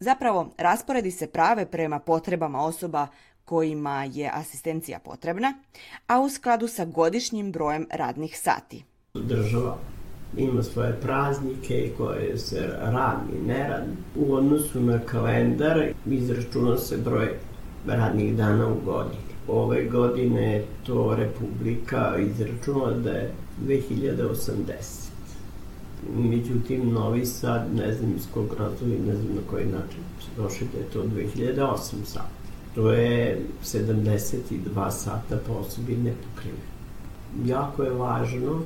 Zapravo, 0.00 0.50
rasporedi 0.58 1.10
se 1.10 1.26
prave 1.26 1.66
prema 1.66 1.98
potrebama 1.98 2.64
osoba 2.64 3.06
kojima 3.44 4.04
je 4.04 4.30
asistencija 4.34 4.98
potrebna, 4.98 5.54
a 6.06 6.20
u 6.20 6.30
skladu 6.30 6.68
sa 6.68 6.84
godišnjim 6.84 7.52
brojem 7.52 7.86
radnih 7.90 8.38
sati. 8.38 8.84
Država 9.22 9.76
ima 10.36 10.62
svoje 10.62 10.92
praznike 11.02 11.90
koje 11.96 12.38
se 12.38 12.68
radi 12.80 13.32
i 13.46 13.52
radi. 13.52 13.90
U 14.16 14.34
odnosu 14.34 14.80
na 14.80 14.98
kalendar 14.98 15.84
izračuna 16.06 16.76
se 16.76 16.96
broj 16.96 17.28
radnih 17.86 18.36
dana 18.36 18.68
u 18.68 18.74
godini. 18.84 19.28
Ove 19.48 19.84
godine 19.84 20.52
je 20.52 20.64
to 20.86 21.16
Republika 21.16 22.16
izračunala 22.18 22.92
da 22.92 23.10
je 23.10 23.32
2080. 23.66 25.08
Međutim, 26.16 26.92
Novi 26.92 27.26
Sad, 27.26 27.74
ne 27.74 27.92
znam 27.94 28.14
iz 28.16 28.26
kog 28.34 28.46
razloga 28.58 28.94
ne 29.06 29.16
znam 29.16 29.34
na 29.34 29.40
koji 29.50 29.66
način 29.66 30.00
se 30.20 30.42
došli 30.42 30.66
da 30.72 30.78
je 30.78 30.84
to 30.84 31.02
2008 31.02 32.04
sati. 32.04 32.38
To 32.74 32.92
je 32.92 33.40
72 33.64 34.90
sata 34.90 35.38
po 35.46 35.52
osobi 35.52 35.96
nepokrive. 35.96 36.58
Jako 37.44 37.82
je 37.82 37.90
važno 37.90 38.62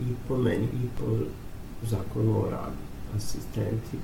i 0.00 0.14
po 0.28 0.36
meni 0.36 0.64
i 0.64 0.88
po 0.98 1.04
zakonu 1.82 2.38
o 2.38 2.50
radu. 2.50 2.82
Asistenti 3.16 3.98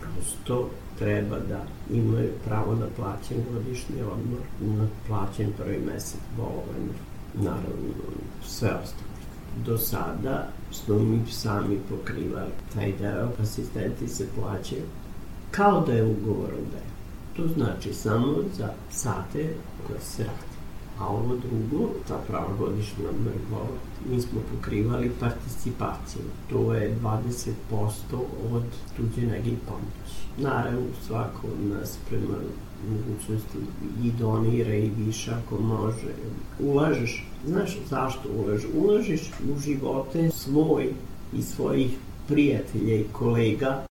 prosto 0.00 0.70
treba 0.98 1.38
da 1.38 1.64
imaju 1.90 2.30
pravo 2.44 2.74
na 2.74 2.86
plaćen 2.96 3.38
godišnji 3.52 4.02
odmor, 4.02 4.40
na 4.60 4.86
plaćen 5.06 5.52
prvi 5.58 5.78
mesec 5.86 6.20
bolovanja, 6.36 6.94
naravno 7.34 7.92
sve 8.46 8.68
ostalo. 8.68 9.10
Do 9.66 9.78
sada 9.78 10.48
smo 10.72 10.98
mi 10.98 11.20
sami 11.30 11.78
pokrivali 11.88 12.50
taj 12.74 12.92
deo, 12.92 13.28
asistenti 13.42 14.08
se 14.08 14.26
plaćaju 14.40 14.82
kao 15.50 15.80
da 15.86 15.92
je 15.92 16.04
ugovor 16.04 16.50
o 16.54 16.64
delu. 16.72 16.90
To 17.36 17.54
znači 17.54 17.94
samo 17.94 18.34
za 18.56 18.68
sate 18.90 19.54
koje 19.86 20.00
se 20.00 20.24
radi. 20.24 20.50
A 20.98 21.06
ovo 21.06 21.36
drugo, 21.36 21.90
ta 22.08 22.18
prava 22.28 22.56
godišnja 22.58 23.08
odmor 23.08 23.32
mi 24.08 24.20
smo 24.20 24.40
pokrivali 24.54 25.10
participaciju. 25.20 26.22
To 26.50 26.74
je 26.74 26.96
20% 27.02 27.52
od 28.52 28.62
tuđe 28.96 29.26
nege 29.26 29.50
i 29.50 29.56
pomoći. 29.68 30.20
Naravno, 30.38 30.86
svako 31.06 31.46
od 31.46 31.76
nas 31.76 31.98
prema 32.08 32.36
mogućnosti 32.88 33.58
i 34.04 34.10
donira 34.18 34.74
i 34.74 34.90
više 34.98 35.30
ako 35.30 35.62
može. 35.62 36.14
Ulažeš, 36.60 37.26
znaš 37.46 37.78
zašto 37.90 38.28
ulažeš? 38.38 38.70
Ulažiš 38.74 39.30
u 39.54 39.60
živote 39.60 40.30
svoj 40.30 40.92
i 41.32 41.42
svojih 41.42 41.90
prijatelja 42.28 42.94
i 42.94 43.06
kolega 43.12 43.89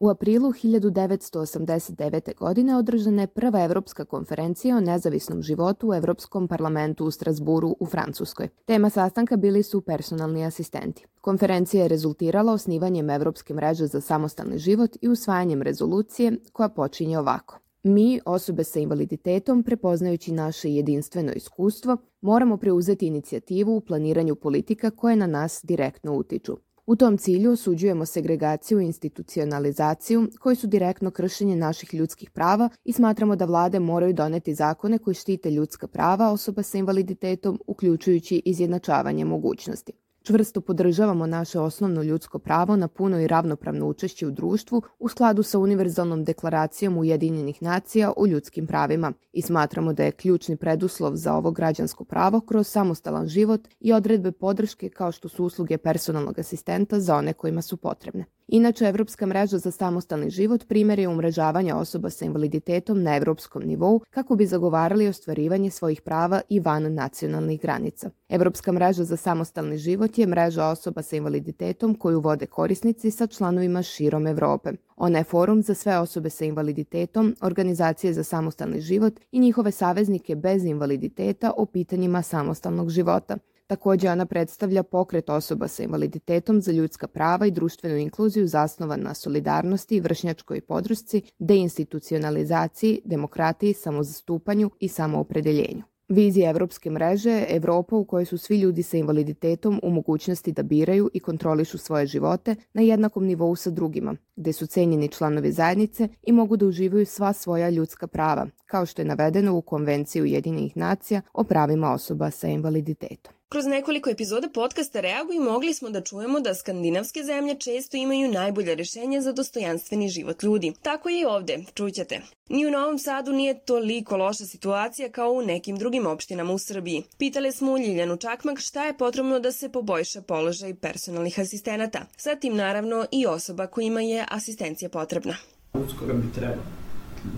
U 0.00 0.08
aprilu 0.08 0.52
1989. 0.52 2.36
godine 2.36 2.76
održana 2.76 3.22
je 3.22 3.26
prva 3.26 3.64
evropska 3.64 4.04
konferencija 4.04 4.76
o 4.76 4.80
nezavisnom 4.80 5.42
životu 5.42 5.88
u 5.88 5.94
Evropskom 5.94 6.48
parlamentu 6.48 7.04
u 7.04 7.10
Strasburu 7.10 7.76
u 7.80 7.86
Francuskoj. 7.86 8.48
Tema 8.64 8.90
sastanka 8.90 9.36
bili 9.36 9.62
su 9.62 9.80
personalni 9.80 10.44
asistenti. 10.44 11.06
Konferencija 11.20 11.82
je 11.82 11.88
rezultirala 11.88 12.52
osnivanjem 12.52 13.10
Evropske 13.10 13.54
mreže 13.54 13.86
za 13.86 14.00
samostalni 14.00 14.58
život 14.58 14.96
i 15.00 15.08
usvajanjem 15.08 15.62
rezolucije 15.62 16.36
koja 16.52 16.68
počinje 16.68 17.18
ovako. 17.18 17.58
Mi, 17.82 18.20
osobe 18.24 18.64
sa 18.64 18.78
invaliditetom, 18.78 19.62
prepoznajući 19.62 20.32
naše 20.32 20.70
jedinstveno 20.70 21.32
iskustvo, 21.32 21.96
moramo 22.20 22.56
preuzeti 22.56 23.06
inicijativu 23.06 23.76
u 23.76 23.80
planiranju 23.80 24.34
politika 24.34 24.90
koje 24.90 25.16
na 25.16 25.26
nas 25.26 25.60
direktno 25.64 26.14
utiču. 26.14 26.56
U 26.88 26.96
tom 26.96 27.18
cilju 27.18 27.52
osuđujemo 27.52 28.06
segregaciju 28.06 28.80
i 28.80 28.84
institucionalizaciju 28.84 30.28
koji 30.40 30.56
su 30.56 30.66
direktno 30.66 31.10
kršenje 31.10 31.56
naših 31.56 31.94
ljudskih 31.94 32.30
prava 32.30 32.68
i 32.84 32.92
smatramo 32.92 33.36
da 33.36 33.44
vlade 33.44 33.80
moraju 33.80 34.12
doneti 34.12 34.54
zakone 34.54 34.98
koji 34.98 35.14
štite 35.14 35.50
ljudska 35.50 35.86
prava 35.86 36.30
osoba 36.32 36.62
sa 36.62 36.78
invaliditetom, 36.78 37.60
uključujući 37.66 38.42
izjednačavanje 38.44 39.24
mogućnosti. 39.24 39.92
Čvrsto 40.28 40.60
podržavamo 40.60 41.26
naše 41.26 41.60
osnovno 41.60 42.02
ljudsko 42.02 42.38
pravo 42.38 42.76
na 42.76 42.88
puno 42.88 43.20
i 43.20 43.26
ravnopravno 43.26 43.86
učešće 43.86 44.26
u 44.26 44.30
društvu 44.30 44.82
u 44.98 45.08
skladu 45.08 45.42
sa 45.42 45.58
Univerzalnom 45.58 46.24
deklaracijom 46.24 46.98
Ujedinjenih 46.98 47.62
nacija 47.62 48.12
o 48.16 48.26
ljudskim 48.26 48.66
pravima 48.66 49.12
i 49.32 49.42
smatramo 49.42 49.92
da 49.92 50.04
je 50.04 50.12
ključni 50.12 50.56
preduslov 50.56 51.16
za 51.16 51.34
ovo 51.34 51.50
građansko 51.50 52.04
pravo 52.04 52.40
kroz 52.40 52.66
samostalan 52.68 53.28
život 53.28 53.68
i 53.80 53.92
odredbe 53.92 54.32
podrške 54.32 54.88
kao 54.88 55.12
što 55.12 55.28
su 55.28 55.44
usluge 55.44 55.78
personalnog 55.78 56.38
asistenta 56.38 57.00
za 57.00 57.16
one 57.16 57.32
kojima 57.32 57.62
su 57.62 57.76
potrebne. 57.76 58.24
Inače, 58.50 58.84
Evropska 58.84 59.26
mreža 59.26 59.58
za 59.58 59.70
samostalni 59.70 60.30
život 60.30 60.68
primjer 60.68 60.98
je 60.98 61.08
umrežavanja 61.08 61.76
osoba 61.76 62.10
sa 62.10 62.24
invaliditetom 62.24 63.02
na 63.02 63.16
evropskom 63.16 63.62
nivou 63.62 64.00
kako 64.10 64.36
bi 64.36 64.46
zagovarali 64.46 65.08
ostvarivanje 65.08 65.70
svojih 65.70 66.00
prava 66.00 66.40
i 66.48 66.60
van 66.60 66.94
nacionalnih 66.94 67.60
granica. 67.60 68.10
Evropska 68.28 68.72
mreža 68.72 69.04
za 69.04 69.16
samostalni 69.16 69.78
život 69.78 70.18
je 70.18 70.26
mreža 70.26 70.66
osoba 70.66 71.02
sa 71.02 71.16
invaliditetom 71.16 71.94
koju 71.94 72.20
vode 72.20 72.46
korisnici 72.46 73.10
sa 73.10 73.26
članovima 73.26 73.82
širom 73.82 74.26
Evrope. 74.26 74.72
Ona 74.96 75.18
je 75.18 75.24
forum 75.24 75.62
za 75.62 75.74
sve 75.74 75.98
osobe 75.98 76.30
sa 76.30 76.44
invaliditetom, 76.44 77.36
organizacije 77.40 78.12
za 78.12 78.24
samostalni 78.24 78.80
život 78.80 79.20
i 79.32 79.38
njihove 79.38 79.70
saveznike 79.70 80.36
bez 80.36 80.64
invaliditeta 80.64 81.52
o 81.56 81.66
pitanjima 81.66 82.22
samostalnog 82.22 82.90
života. 82.90 83.38
Takođe, 83.68 84.10
ona 84.10 84.26
predstavlja 84.26 84.82
pokret 84.82 85.30
osoba 85.30 85.68
sa 85.68 85.82
invaliditetom 85.82 86.60
za 86.62 86.72
ljudska 86.72 87.08
prava 87.08 87.46
i 87.46 87.50
društvenu 87.50 87.96
inkluziju 87.96 88.46
zasnovan 88.46 89.00
na 89.00 89.14
solidarnosti, 89.14 90.00
vršnjačkoj 90.00 90.60
podršci, 90.60 91.22
deinstitucionalizaciji, 91.38 93.00
demokratiji, 93.04 93.74
samozastupanju 93.74 94.70
i 94.80 94.88
samoopredeljenju. 94.88 95.82
Vizija 96.08 96.50
Evropske 96.50 96.90
mreže 96.90 97.30
je 97.30 97.46
Evropa 97.56 97.96
u 97.96 98.04
kojoj 98.04 98.24
su 98.24 98.38
svi 98.38 98.58
ljudi 98.60 98.82
sa 98.82 98.96
invaliditetom 98.96 99.80
u 99.82 99.90
mogućnosti 99.90 100.52
da 100.52 100.62
biraju 100.62 101.10
i 101.14 101.20
kontrolišu 101.20 101.78
svoje 101.78 102.06
živote 102.06 102.54
na 102.72 102.82
jednakom 102.82 103.24
nivou 103.24 103.56
sa 103.56 103.70
drugima, 103.70 104.16
gde 104.36 104.52
su 104.52 104.66
cenjeni 104.66 105.08
članovi 105.08 105.52
zajednice 105.52 106.08
i 106.22 106.32
mogu 106.32 106.56
da 106.56 106.66
uživaju 106.66 107.06
sva 107.06 107.32
svoja 107.32 107.70
ljudska 107.70 108.06
prava, 108.06 108.46
kao 108.66 108.86
što 108.86 109.02
je 109.02 109.06
navedeno 109.06 109.56
u 109.56 109.62
Konvenciji 109.62 110.22
Ujedinjenih 110.22 110.76
nacija 110.76 111.22
o 111.32 111.44
pravima 111.44 111.92
osoba 111.92 112.30
sa 112.30 112.48
invaliditetom. 112.48 113.37
Kroz 113.50 113.66
nekoliko 113.66 114.10
epizoda 114.10 114.48
podcasta 114.54 115.00
Reaguj 115.00 115.38
mogli 115.38 115.74
smo 115.74 115.90
da 115.90 116.00
čujemo 116.00 116.40
da 116.40 116.54
skandinavske 116.54 117.22
zemlje 117.24 117.54
često 117.54 117.96
imaju 117.96 118.32
najbolje 118.32 118.74
rešenje 118.74 119.20
za 119.20 119.32
dostojanstveni 119.32 120.08
život 120.08 120.42
ljudi. 120.42 120.72
Tako 120.82 121.08
je 121.08 121.20
i 121.20 121.24
ovde, 121.24 121.58
čućete. 121.74 122.20
Ni 122.48 122.66
u 122.66 122.70
Novom 122.70 122.98
Sadu 122.98 123.32
nije 123.32 123.58
toliko 123.58 124.16
loša 124.16 124.44
situacija 124.44 125.08
kao 125.08 125.32
u 125.32 125.42
nekim 125.42 125.76
drugim 125.76 126.06
opštinama 126.06 126.52
u 126.52 126.58
Srbiji. 126.58 127.02
Pitale 127.18 127.52
smo 127.52 127.78
Ljiljanu 127.78 128.16
Čakmak 128.16 128.58
šta 128.58 128.84
je 128.84 128.98
potrebno 128.98 129.40
da 129.40 129.52
se 129.52 129.68
poboljša 129.68 130.22
položaj 130.22 130.74
personalnih 130.74 131.40
asistenata. 131.40 132.06
Sa 132.16 132.36
tim 132.36 132.56
naravno 132.56 133.06
i 133.12 133.26
osoba 133.26 133.66
kojima 133.66 134.00
je 134.00 134.26
asistencija 134.30 134.88
potrebna. 134.88 135.36
Uskoro 135.72 136.14
bi 136.14 136.32
trebalo 136.34 136.87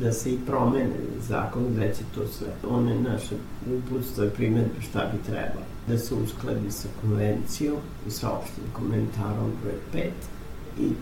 da 0.01 0.13
se 0.13 0.33
i 0.33 0.39
promene 0.47 0.97
zakon 1.29 1.65
gde 1.73 1.95
će 1.95 2.03
to 2.15 2.27
sve. 2.27 2.47
One 2.71 3.01
naše 3.01 3.35
uputstvo 3.77 4.25
i 4.25 4.31
primjedbe 4.31 4.81
šta 4.81 5.11
bi 5.13 5.31
trebalo. 5.31 5.65
Da 5.89 5.99
se 5.99 6.15
uskladi 6.15 6.71
sa 6.71 6.89
konvencijom 7.01 7.77
i 8.07 8.11
sa 8.11 8.31
opštim 8.31 8.65
komentarom 8.73 9.53
broj 9.63 9.75
5 9.95 10.09
i 10.81 10.93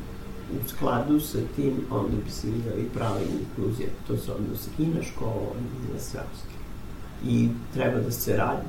u 0.53 0.69
skladu 0.69 1.21
sa 1.21 1.39
tim 1.57 1.75
onda 1.91 2.17
bi 2.25 2.31
se 2.31 2.47
videli 2.47 2.89
prava 2.95 3.21
inkluzija. 3.21 3.89
To 4.07 4.17
se 4.17 4.33
odnosi 4.33 4.71
i 4.79 4.87
na 4.87 5.03
školu 5.03 5.53
i 5.59 5.93
na 5.95 6.01
sve 6.01 6.21
ostalo. 6.21 6.59
I 7.25 7.49
treba 7.75 8.01
da 8.01 8.11
se 8.11 8.37
radi 8.37 8.69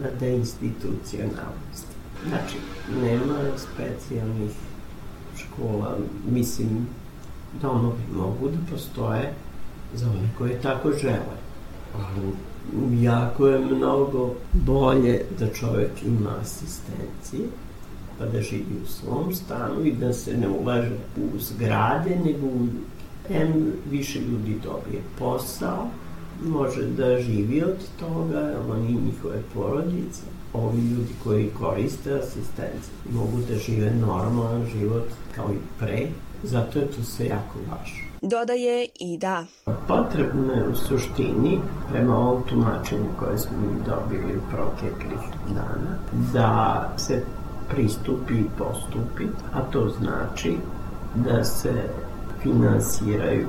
na 0.00 0.06
deinstitucionalnosti. 0.20 1.94
Znači, 2.28 2.56
nema 3.02 3.38
specijalnih 3.56 4.50
škola, 5.36 5.98
mislim, 6.30 6.86
domovi 7.62 8.02
mogu 8.12 8.48
da 8.48 8.58
postoje 8.70 9.34
za 9.94 10.10
one 10.10 10.28
koje 10.38 10.60
tako 10.60 10.92
žele. 10.92 11.38
Ali 11.94 12.32
jako 13.02 13.46
je 13.46 13.58
mnogo 13.58 14.34
bolje 14.52 15.22
da 15.38 15.52
čovek 15.54 16.02
ima 16.06 16.30
asistencije, 16.40 17.48
pa 18.18 18.26
da 18.26 18.42
živi 18.42 18.82
u 18.84 18.86
svom 18.86 19.34
stanu 19.34 19.84
i 19.84 19.92
da 19.92 20.12
se 20.12 20.36
ne 20.36 20.48
ulaže 20.48 20.90
u 21.16 21.38
zgrade, 21.38 22.16
nego 22.24 22.46
u 22.46 22.66
M 23.30 23.72
više 23.90 24.20
ljudi 24.20 24.56
dobije 24.64 25.02
posao, 25.18 25.88
može 26.44 26.86
da 26.86 27.20
živi 27.20 27.62
od 27.62 27.76
toga, 28.00 28.54
oni 28.70 28.92
njihove 28.92 29.42
porodice, 29.54 30.22
ovi 30.52 30.80
ljudi 30.80 31.12
koji 31.24 31.50
koriste 31.58 32.12
asistenciju 32.14 32.94
mogu 33.12 33.38
da 33.48 33.58
žive 33.58 33.90
normalan 33.90 34.66
život 34.78 35.08
kao 35.36 35.52
i 35.52 35.58
pre, 35.78 36.06
zato 36.42 36.78
je 36.78 36.86
to 36.86 37.02
sve 37.02 37.26
jako 37.26 37.58
važno. 37.70 38.07
Dodaje 38.22 38.86
i 39.00 39.18
da. 39.18 39.44
Potrebno 39.88 40.52
je 40.52 40.68
u 40.68 40.74
suštini, 40.74 41.60
prema 41.90 42.16
ovom 42.18 42.42
tumačenju 42.42 43.08
koje 43.18 43.38
smo 43.38 43.58
mi 43.58 43.82
dobili 43.86 44.36
u 44.36 44.50
proteklih 44.50 45.20
dana, 45.48 45.98
da 46.32 46.92
se 46.96 47.22
pristupi 47.70 48.34
i 48.34 48.50
postupi, 48.58 49.24
a 49.54 49.60
to 49.60 49.88
znači 49.88 50.56
da 51.14 51.44
se 51.44 51.72
finansiraju 52.42 53.46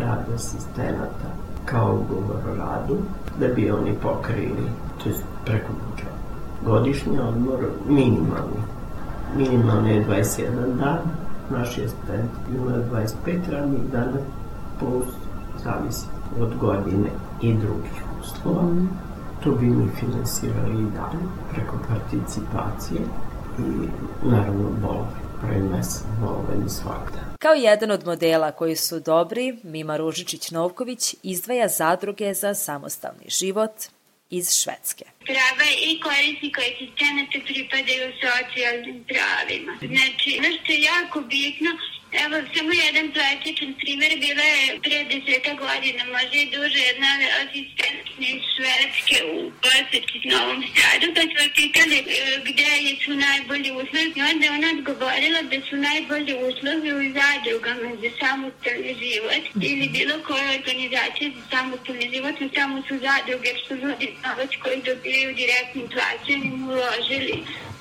rad 0.00 0.24
asistenata 0.34 1.30
kao 1.64 1.98
ugovor 2.00 2.36
o 2.52 2.54
radu, 2.54 2.96
da 3.40 3.48
bi 3.48 3.70
oni 3.70 3.94
pokrili, 4.02 4.70
to 5.02 5.08
je 5.08 5.14
preko 5.44 5.72
budžeta. 5.72 6.16
Godišnji 6.64 7.18
odmor 7.18 7.58
minimalni. 7.88 8.62
Minimalni 9.36 9.90
je 9.90 10.06
21 10.06 10.76
dan, 10.78 10.98
naš 11.50 11.78
je 11.78 11.84
asistent 11.84 12.30
ima 12.54 12.72
25 13.24 13.50
radnih 13.50 13.82
dana 13.92 14.18
plus 14.78 15.06
zavisi 15.64 16.06
od 16.40 16.56
godine 16.60 17.10
i 17.42 17.54
drugih 17.54 18.02
uslova. 18.20 18.62
Mm. 18.62 18.88
To 19.44 19.50
bi 19.52 19.66
mi 19.66 19.88
finansirali 20.00 20.82
i 20.82 20.90
dalje 20.90 21.24
preko 21.52 21.78
participacije 21.88 23.00
i 23.58 23.88
naravno 24.28 24.70
bolove 24.82 25.26
prvi 25.40 25.62
mesec 25.62 26.02
bolove 26.20 26.68
svakda. 26.68 27.18
Kao 27.38 27.54
jedan 27.54 27.90
od 27.90 28.06
modela 28.06 28.52
koji 28.52 28.76
su 28.76 29.00
dobri, 29.00 29.58
Mima 29.62 29.98
Ružičić-Novković 29.98 31.14
izdvaja 31.22 31.68
zadruge 31.68 32.34
za 32.34 32.54
samostalni 32.54 33.28
život 33.28 33.72
iz 34.30 34.46
Švedske. 34.60 35.04
Prava 35.26 35.68
i 35.88 36.00
korisnika 36.00 36.60
asistenata 36.70 37.38
pripadaju 37.48 38.12
socijalnim 38.24 39.04
pravima. 39.10 39.72
Znači, 39.94 40.28
ono 40.38 40.50
što 40.58 40.72
je 40.72 40.80
jako 40.82 41.20
bitno, 41.20 41.70
Evo, 42.24 42.36
samo 42.54 42.72
jedan 42.86 43.06
plastičan 43.14 43.70
primer, 43.80 44.10
bila 44.24 44.46
je 44.54 44.66
pre 44.84 44.98
deseta 45.10 45.52
godina, 45.64 46.02
možda 46.14 46.36
i 46.42 46.50
duže, 46.54 46.80
jedna 46.88 47.10
asistentna 47.42 48.26
iz 48.34 48.42
Švedske 48.54 49.16
u 49.34 49.38
poseti 49.64 50.16
s 50.22 50.24
Novom 50.32 50.60
Sadu, 50.76 51.06
pa 51.14 51.22
smo 51.30 51.42
pitali 51.60 51.98
e, 51.98 52.04
gde 52.48 52.70
su 53.04 53.12
najbolji 53.26 53.70
uslovi? 53.80 54.12
I 54.18 54.22
onda 54.30 54.46
ona 54.56 54.68
odgovorila 54.76 55.40
da 55.50 55.58
su 55.68 55.74
najbolji 55.88 56.34
uslovi 56.48 56.88
u 56.98 57.02
zadrugama 57.18 57.90
za 58.02 58.10
samostalni 58.20 58.92
život 59.02 59.44
ili 59.70 59.86
bilo 59.96 60.14
koje 60.26 60.44
organizacije 60.58 61.26
za 61.36 61.42
samostalni 61.54 62.06
život, 62.14 62.34
no 62.40 62.48
samo 62.56 62.76
su 62.88 62.94
zadruge 63.06 63.50
što 63.60 63.74
ljudi 63.74 64.06
novac 64.24 64.50
koji 64.62 64.78
dobijaju 64.90 65.38
direktnim 65.42 65.86
plaćanjem 65.94 66.56
uložili 66.68 67.36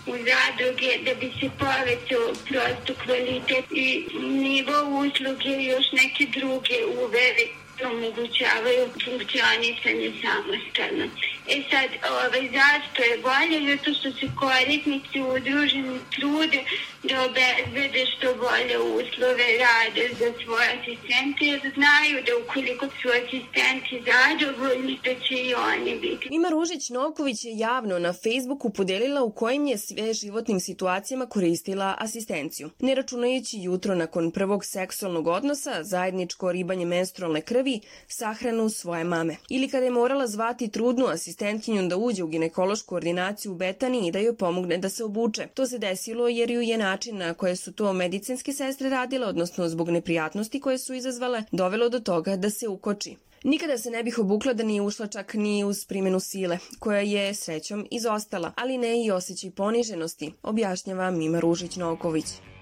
u 0.07 0.13
zadruge 0.27 0.91
da 1.05 1.13
bi 1.19 1.27
se 1.39 1.49
povećao 1.59 2.27
prosto 2.47 2.93
kvalitet 3.03 3.65
i 3.71 4.05
nivo 4.21 4.77
usluge 5.01 5.49
i 5.49 5.65
još 5.65 5.85
neke 5.91 6.39
druge 6.39 6.77
uveri 7.03 7.47
omogućavaju 7.83 8.83
funkcionisanje 9.05 10.09
samostalno. 10.21 11.05
E 11.47 11.63
sad, 11.69 11.89
ovaj, 12.11 12.49
zašto 12.57 12.99
je 13.09 13.17
bolje? 13.29 13.57
Zato 13.75 13.93
što 13.97 14.11
se 14.19 14.25
korisnici 14.39 15.17
udruženi 15.21 15.99
trude 16.15 16.59
da 17.03 17.15
obezbede 17.25 18.05
što 18.13 18.27
bolje 18.45 18.77
uslove 18.79 19.47
rade 19.65 20.05
za 20.19 20.29
svoje 20.43 20.67
asistente, 20.75 21.45
jer 21.45 21.59
znaju 21.59 22.15
da 22.27 22.31
ukoliko 22.43 22.85
su 22.85 23.07
asistenti 23.21 23.95
zadovoljni, 24.11 24.99
da 25.05 25.13
će 25.25 25.35
i 25.35 25.53
oni 25.53 25.99
biti. 25.99 26.29
Mima 26.29 26.49
Ružić-Novković 26.49 27.45
je 27.45 27.57
javno 27.57 27.99
na 27.99 28.13
Facebooku 28.13 28.69
podelila 28.69 29.23
u 29.23 29.31
kojim 29.31 29.67
je 29.67 29.77
sve 29.77 30.13
životnim 30.13 30.59
situacijama 30.59 31.25
koristila 31.25 31.95
asistenciju. 31.99 32.69
Ne 32.79 32.95
računajući 32.95 33.57
jutro 33.61 33.95
nakon 33.95 34.31
prvog 34.31 34.65
seksualnog 34.65 35.27
odnosa, 35.27 35.83
zajedničko 35.83 36.51
ribanje 36.51 36.85
menstrualne 36.85 37.41
krvi, 37.41 37.79
sahranu 38.07 38.69
svoje 38.69 39.03
mame. 39.03 39.35
Ili 39.49 39.69
kada 39.69 39.85
je 39.85 39.91
morala 39.91 40.27
zvati 40.27 40.71
trudnu 40.71 41.05
asistentkinju 41.35 41.87
da 41.87 41.97
uđe 41.97 42.23
u 42.23 42.27
ginekološku 42.27 42.95
ordinaciju 42.95 43.51
u 43.51 43.55
Betani 43.55 44.07
i 44.07 44.11
da 44.11 44.19
joj 44.19 44.35
pomogne 44.35 44.77
da 44.77 44.89
se 44.89 45.03
obuče. 45.03 45.47
To 45.53 45.67
se 45.67 45.77
desilo 45.77 46.27
jer 46.27 46.51
ju 46.51 46.61
je 46.61 46.77
način 46.77 47.17
na 47.17 47.33
koje 47.33 47.55
su 47.55 47.73
to 47.73 47.93
medicinske 47.93 48.53
sestre 48.53 48.89
radile, 48.89 49.27
odnosno 49.27 49.69
zbog 49.69 49.89
neprijatnosti 49.89 50.59
koje 50.59 50.77
su 50.77 50.93
izazvale, 50.93 51.43
dovelo 51.51 51.89
do 51.89 51.99
toga 51.99 52.35
da 52.35 52.49
se 52.49 52.67
ukoči. 52.67 53.15
Nikada 53.43 53.77
se 53.77 53.91
ne 53.91 54.03
bih 54.03 54.19
obukla 54.19 54.53
da 54.53 54.63
nije 54.63 54.81
ušla 54.81 55.07
čak 55.07 55.33
ni 55.33 55.63
uz 55.63 55.85
primjenu 55.85 56.19
sile, 56.19 56.57
koja 56.79 56.99
je 56.99 57.33
srećom 57.33 57.87
izostala, 57.91 58.53
ali 58.55 58.77
ne 58.77 59.05
i 59.05 59.11
osjećaj 59.11 59.51
poniženosti, 59.51 60.33
objašnjava 60.43 61.11
Mima 61.11 61.39
Ružić-Noković. 61.39 62.54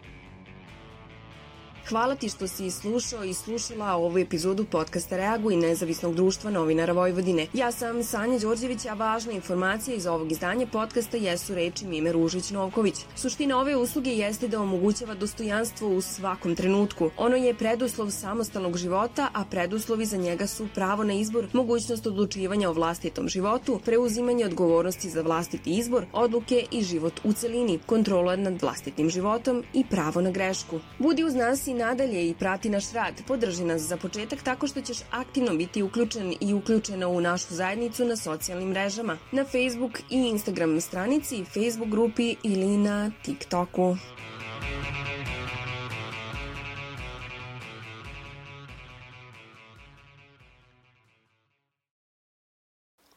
Hvala 1.89 2.15
ti 2.15 2.29
što 2.29 2.47
si 2.47 2.71
slušao 2.71 3.23
i 3.23 3.33
slušala 3.33 3.95
ovu 3.95 4.17
epizodu 4.17 4.65
podcasta 4.65 5.17
Reagu 5.17 5.51
i 5.51 5.55
nezavisnog 5.55 6.15
društva 6.15 6.51
novinara 6.51 6.93
Vojvodine. 6.93 7.47
Ja 7.53 7.71
sam 7.71 8.03
Sanja 8.03 8.39
Đorđević, 8.39 8.85
a 8.85 8.93
važna 8.93 9.31
informacija 9.31 9.95
iz 9.95 10.05
ovog 10.07 10.31
izdanja 10.31 10.67
podcasta 10.67 11.17
jesu 11.17 11.55
reči 11.55 11.85
Mime 11.85 12.13
Ružić-Novković. 12.13 12.93
Suština 13.15 13.59
ove 13.59 13.75
usluge 13.75 14.09
jeste 14.09 14.47
da 14.47 14.61
omogućava 14.61 15.15
dostojanstvo 15.15 15.89
u 15.89 16.01
svakom 16.01 16.55
trenutku. 16.55 17.09
Ono 17.17 17.35
je 17.35 17.53
preduslov 17.53 18.11
samostalnog 18.11 18.77
života, 18.77 19.29
a 19.33 19.45
preduslovi 19.45 20.05
za 20.05 20.17
njega 20.17 20.47
su 20.47 20.67
pravo 20.75 21.03
na 21.03 21.13
izbor, 21.13 21.47
mogućnost 21.53 22.07
odlučivanja 22.07 22.69
o 22.69 22.73
vlastitom 22.73 23.29
životu, 23.29 23.79
preuzimanje 23.85 24.45
odgovornosti 24.45 25.09
za 25.09 25.21
vlastiti 25.21 25.77
izbor, 25.77 26.05
odluke 26.13 26.65
i 26.71 26.83
život 26.83 27.13
u 27.23 27.33
celini, 27.33 27.79
kontrola 27.85 28.35
nad 28.35 28.61
vlastitim 28.61 29.09
životom 29.09 29.63
i 29.73 29.83
pravo 29.89 30.21
na 30.21 30.31
grešku. 30.31 30.79
Budi 30.99 31.23
uz 31.23 31.35
nas 31.35 31.72
i 31.73 31.75
nadalje 31.75 32.29
i 32.29 32.33
prati 32.39 32.69
naš 32.69 32.91
rad. 32.91 33.13
Podrži 33.27 33.63
nas 33.63 33.81
za 33.81 33.97
početak 33.97 34.43
tako 34.43 34.67
što 34.67 34.81
ćeš 34.81 34.97
aktivno 35.11 35.55
biti 35.55 35.83
uključen 35.83 36.33
i 36.39 36.53
uključena 36.53 37.07
u 37.07 37.21
našu 37.21 37.53
zajednicu 37.53 38.05
na 38.05 38.15
socijalnim 38.15 38.69
mrežama, 38.69 39.17
na 39.31 39.43
Facebook 39.43 39.99
i 39.99 40.17
Instagram 40.17 40.81
stranici, 40.81 41.45
Facebook 41.45 41.89
grupi 41.89 42.35
ili 42.43 42.77
na 42.77 43.11
TikToku. 43.25 43.95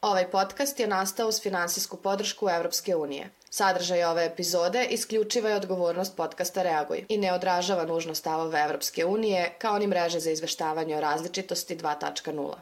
Ovaj 0.01 0.31
podcast 0.31 0.79
je 0.79 0.87
nastao 0.87 1.27
uz 1.27 1.41
finansijsku 1.41 1.97
podršku 1.97 2.49
Evropske 2.49 2.95
unije. 2.95 3.29
Sadržaj 3.57 4.03
ove 4.03 4.25
epizode 4.25 4.85
isključiva 4.89 5.49
je 5.49 5.55
odgovornost 5.55 6.15
podcasta 6.15 6.63
Reaguj 6.63 7.05
i 7.09 7.17
ne 7.17 7.33
odražava 7.33 7.85
nužno 7.85 8.15
stavove 8.15 8.59
Evropske 8.63 9.05
unije 9.05 9.55
kao 9.57 9.79
ni 9.79 9.87
mreže 9.87 10.19
za 10.19 10.31
izveštavanje 10.31 10.97
o 10.97 10.99
različitosti 11.01 11.77
2.0. 11.77 12.53